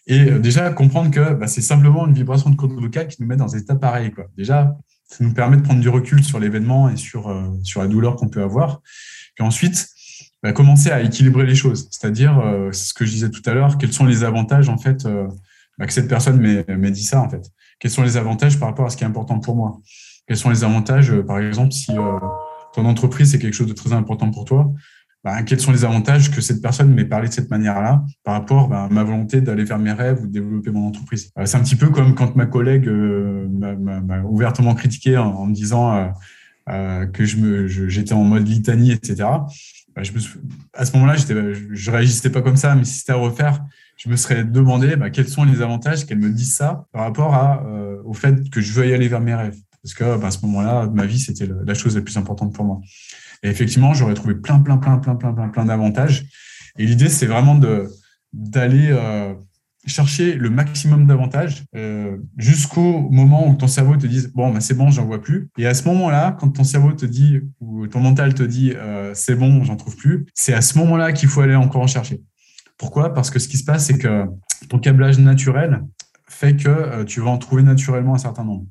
[0.06, 3.36] Et déjà, comprendre que bah, c'est simplement une vibration de corde vocale qui nous met
[3.36, 4.10] dans un état pareil.
[4.10, 4.26] Quoi.
[4.36, 4.76] Déjà,
[5.06, 7.32] ça nous permet de prendre du recul sur l'événement et sur,
[7.62, 8.80] sur la douleur qu'on peut avoir.
[9.34, 9.88] Puis ensuite,
[10.42, 11.88] bah, commencer à équilibrer les choses.
[11.90, 12.42] C'est-à-dire,
[12.72, 15.06] c'est ce que je disais tout à l'heure, quels sont les avantages en fait
[15.78, 18.86] bah, que cette personne m'ait dit ça en fait quels sont les avantages par rapport
[18.86, 19.80] à ce qui est important pour moi?
[20.28, 22.18] Quels sont les avantages, euh, par exemple, si euh,
[22.74, 24.72] ton entreprise, c'est quelque chose de très important pour toi
[25.22, 28.68] bah, quels sont les avantages que cette personne m'ait parlé de cette manière-là par rapport
[28.68, 31.30] bah, à ma volonté d'aller vers mes rêves ou de développer mon entreprise?
[31.38, 36.14] Euh, c'est un petit peu comme quand ma collègue m'a ouvertement critiqué en, me disant
[36.66, 39.16] que j'étais en mode litanie, etc.
[39.94, 40.20] Bah, je me,
[40.72, 43.62] à ce moment-là, je ne réagissais pas comme ça, mais si c'était à refaire,
[44.02, 47.34] je me serais demandé bah, quels sont les avantages qu'elle me dise ça par rapport
[47.34, 49.58] à, euh, au fait que je veuille aller vers mes rêves.
[49.82, 52.64] Parce que bah, à ce moment-là, ma vie, c'était la chose la plus importante pour
[52.64, 52.80] moi.
[53.42, 56.24] Et effectivement, j'aurais trouvé plein, plein, plein, plein, plein, plein, plein d'avantages.
[56.78, 57.60] Et l'idée, c'est vraiment
[58.32, 59.34] d'aller euh,
[59.84, 64.74] chercher le maximum d'avantages euh, jusqu'au moment où ton cerveau te dise bon bah, c'est
[64.74, 68.00] bon j'en vois plus et à ce moment-là quand ton cerveau te dit ou ton
[68.00, 68.74] mental te dit
[69.14, 72.22] c'est bon j'en trouve plus c'est à ce moment-là qu'il faut aller encore en chercher
[72.80, 73.12] pourquoi?
[73.12, 74.24] Parce que ce qui se passe, c'est que
[74.70, 75.82] ton câblage naturel
[76.28, 78.64] fait que euh, tu vas en trouver naturellement un certain nombre.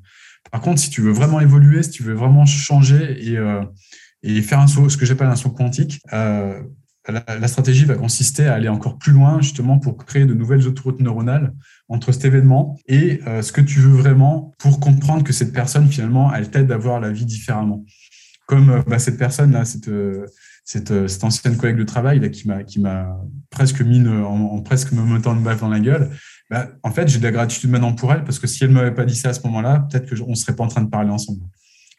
[0.50, 3.62] Par contre, si tu veux vraiment évoluer, si tu veux vraiment changer et, euh,
[4.42, 6.60] faire un saut, ce que j'appelle un saut quantique, euh,
[7.08, 11.00] la, stratégie va consister à aller encore plus loin, justement, pour créer de nouvelles autoroutes
[11.00, 11.54] neuronales
[11.88, 16.32] entre cet événement et ce que tu veux vraiment pour comprendre que cette personne, finalement,
[16.32, 17.84] elle t'aide à voir la vie différemment.
[18.50, 20.26] Comme bah, cette personne-là, cette, euh,
[20.64, 20.90] cette,
[21.22, 23.16] ancienne collègue de travail là, qui m'a qui m'a
[23.48, 26.10] presque mis en, presque me mettant une baffe dans la gueule.
[26.50, 28.90] Bah, en fait, j'ai de la gratitude maintenant pour elle parce que si elle m'avait
[28.90, 31.10] pas dit ça à ce moment-là, peut-être que on serait pas en train de parler
[31.10, 31.42] ensemble,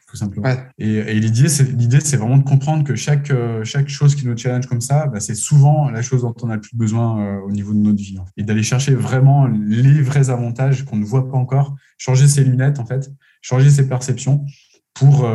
[0.10, 0.46] tout simplement.
[0.78, 4.28] Et, et l'idée, c'est l'idée, c'est vraiment de comprendre que chaque euh, chaque chose qui
[4.28, 7.22] nous challenge comme ça, bah, c'est souvent la chose dont on a le plus besoin
[7.22, 11.06] euh, au niveau de notre vie, et d'aller chercher vraiment les vrais avantages qu'on ne
[11.06, 13.10] voit pas encore, changer ses lunettes en fait,
[13.42, 14.46] changer ses perceptions
[14.94, 15.26] pour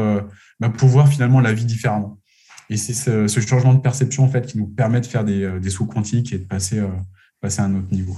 [0.60, 2.18] bah, pour voir finalement la vie différemment.
[2.68, 2.94] Et c'est
[3.28, 5.86] ce, changement de perception en fait qui nous permet de faire des, euh, des sauts
[5.86, 6.88] quantiques et de passer, euh,
[7.40, 8.16] passer à un autre niveau.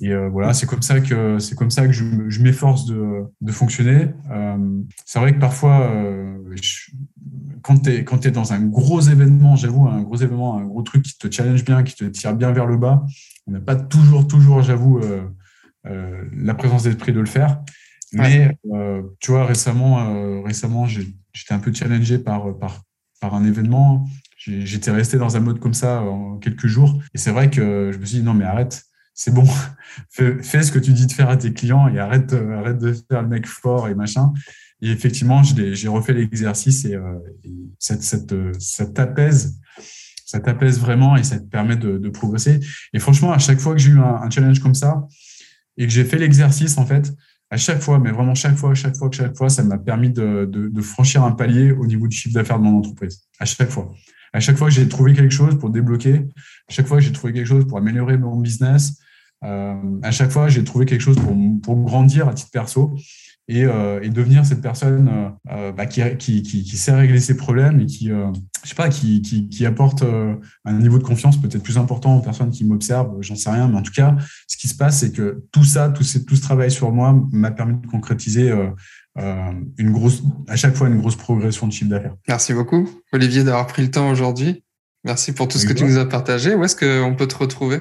[0.00, 3.24] Et euh, voilà, c'est comme ça que c'est comme ça que je, je m'efforce de,
[3.40, 4.10] de, fonctionner.
[5.04, 5.92] c'est vrai que parfois,
[7.62, 10.82] quand tu es quand es dans un gros événement, j'avoue, un gros événement, un gros
[10.82, 13.04] truc qui te challenge bien, qui te tire bien vers le bas,
[13.46, 15.00] on n'a pas toujours toujours, j'avoue,
[15.84, 17.60] la présence d'esprit de le faire.
[18.12, 18.56] Mais
[19.18, 20.86] tu vois, récemment, récemment
[21.38, 24.08] j'étais un peu challengé par, par, un événement.
[24.36, 27.00] J'étais resté dans un mode comme ça en quelques jours.
[27.14, 28.84] Et c'est vrai que je me suis dit, non, mais arrête,
[29.14, 29.46] c'est bon,
[30.10, 33.22] fais, ce que tu dis de faire à tes clients et arrête, arrête de faire
[33.22, 34.32] le mec fort et machin.
[34.80, 37.18] Et effectivement, j'ai refait l'exercice et, euh,
[37.78, 39.60] ça, t'apaise,
[40.24, 42.60] ça t'apaise vraiment et ça te permet de, progresser.
[42.92, 45.06] Et franchement, à chaque fois que j'ai eu un, challenge comme ça
[45.76, 47.12] et que j'ai fait l'exercice, en fait,
[47.50, 50.44] à chaque fois, mais vraiment chaque fois, chaque fois, chaque fois, ça m'a permis de,
[50.44, 53.22] de, franchir un palier au niveau du chiffre d'affaires de mon entreprise.
[53.38, 53.90] À chaque fois.
[54.34, 56.16] À chaque fois que j'ai trouvé quelque chose pour débloquer,
[56.68, 58.98] à chaque fois que j'ai trouvé quelque chose pour améliorer mon business,
[59.44, 62.94] euh, à chaque fois j'ai trouvé quelque chose pour, pour grandir à titre perso
[63.48, 67.18] et, euh, et, devenir cette personne euh, euh, bah, qui, qui, qui, qui, sait régler
[67.18, 68.30] ses problèmes et qui, euh,
[68.62, 70.04] je sais pas, qui, apporte
[70.64, 73.76] un niveau de confiance peut-être plus important aux personnes qui m'observent, j'en sais rien, mais
[73.76, 76.70] en tout cas, ce qui se passe, c'est que tout ça, tout, tout ce travail
[76.70, 78.50] sur moi m'a permis de concrétiser
[79.16, 82.14] une grosse, à chaque fois une grosse progression de chiffre d'affaires.
[82.28, 84.64] Merci beaucoup, Olivier, d'avoir pris le temps aujourd'hui.
[85.04, 86.54] Merci pour tout ce que tu nous as partagé.
[86.54, 87.80] Où est-ce qu'on peut te retrouver?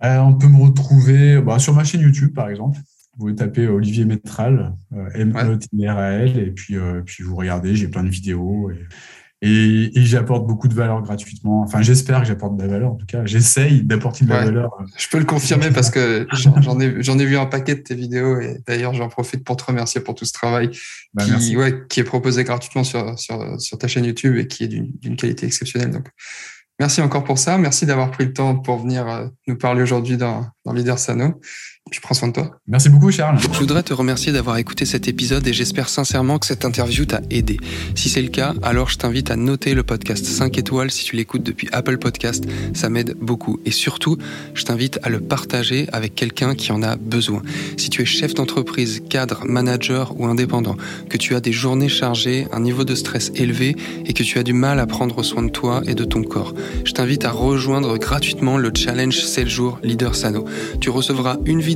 [0.00, 2.78] On peut me retrouver bah, sur ma chaîne YouTube, par exemple.
[3.18, 8.10] Vous tapez Olivier Métral, euh, M-E-T-R-A-L, et puis, euh, puis vous regardez, j'ai plein de
[8.10, 8.70] vidéos.
[8.70, 8.78] Et,
[9.42, 11.60] et, j'apporte beaucoup de valeur gratuitement.
[11.60, 12.92] Enfin, j'espère que j'apporte de la valeur.
[12.92, 14.70] En tout cas, j'essaye d'apporter de la valeur.
[14.96, 18.40] Je peux le confirmer parce que j'en ai, ai vu un paquet de tes vidéos
[18.40, 20.70] et d'ailleurs, j'en profite pour te remercier pour tout ce travail
[21.12, 24.64] bah, qui, ouais, qui est proposé gratuitement sur, sur, sur ta chaîne YouTube et qui
[24.64, 25.90] est d'une qualité exceptionnelle.
[25.90, 26.08] Donc,
[26.80, 27.58] merci encore pour ça.
[27.58, 31.40] Merci d'avoir pris le temps pour venir euh, nous parler aujourd'hui dans, dans Leader Sano.
[31.92, 32.50] Je prends soin de toi.
[32.66, 33.38] Merci beaucoup, Charles.
[33.38, 37.20] Je voudrais te remercier d'avoir écouté cet épisode et j'espère sincèrement que cette interview t'a
[37.30, 37.58] aidé.
[37.94, 41.14] Si c'est le cas, alors je t'invite à noter le podcast 5 étoiles si tu
[41.14, 42.44] l'écoutes depuis Apple Podcast.
[42.74, 43.60] Ça m'aide beaucoup.
[43.64, 44.18] Et surtout,
[44.54, 47.42] je t'invite à le partager avec quelqu'un qui en a besoin.
[47.76, 50.76] Si tu es chef d'entreprise, cadre, manager ou indépendant,
[51.08, 54.42] que tu as des journées chargées, un niveau de stress élevé et que tu as
[54.42, 56.52] du mal à prendre soin de toi et de ton corps,
[56.84, 60.46] je t'invite à rejoindre gratuitement le challenge 7 jours Leader Sano.
[60.80, 61.75] Tu recevras une vidéo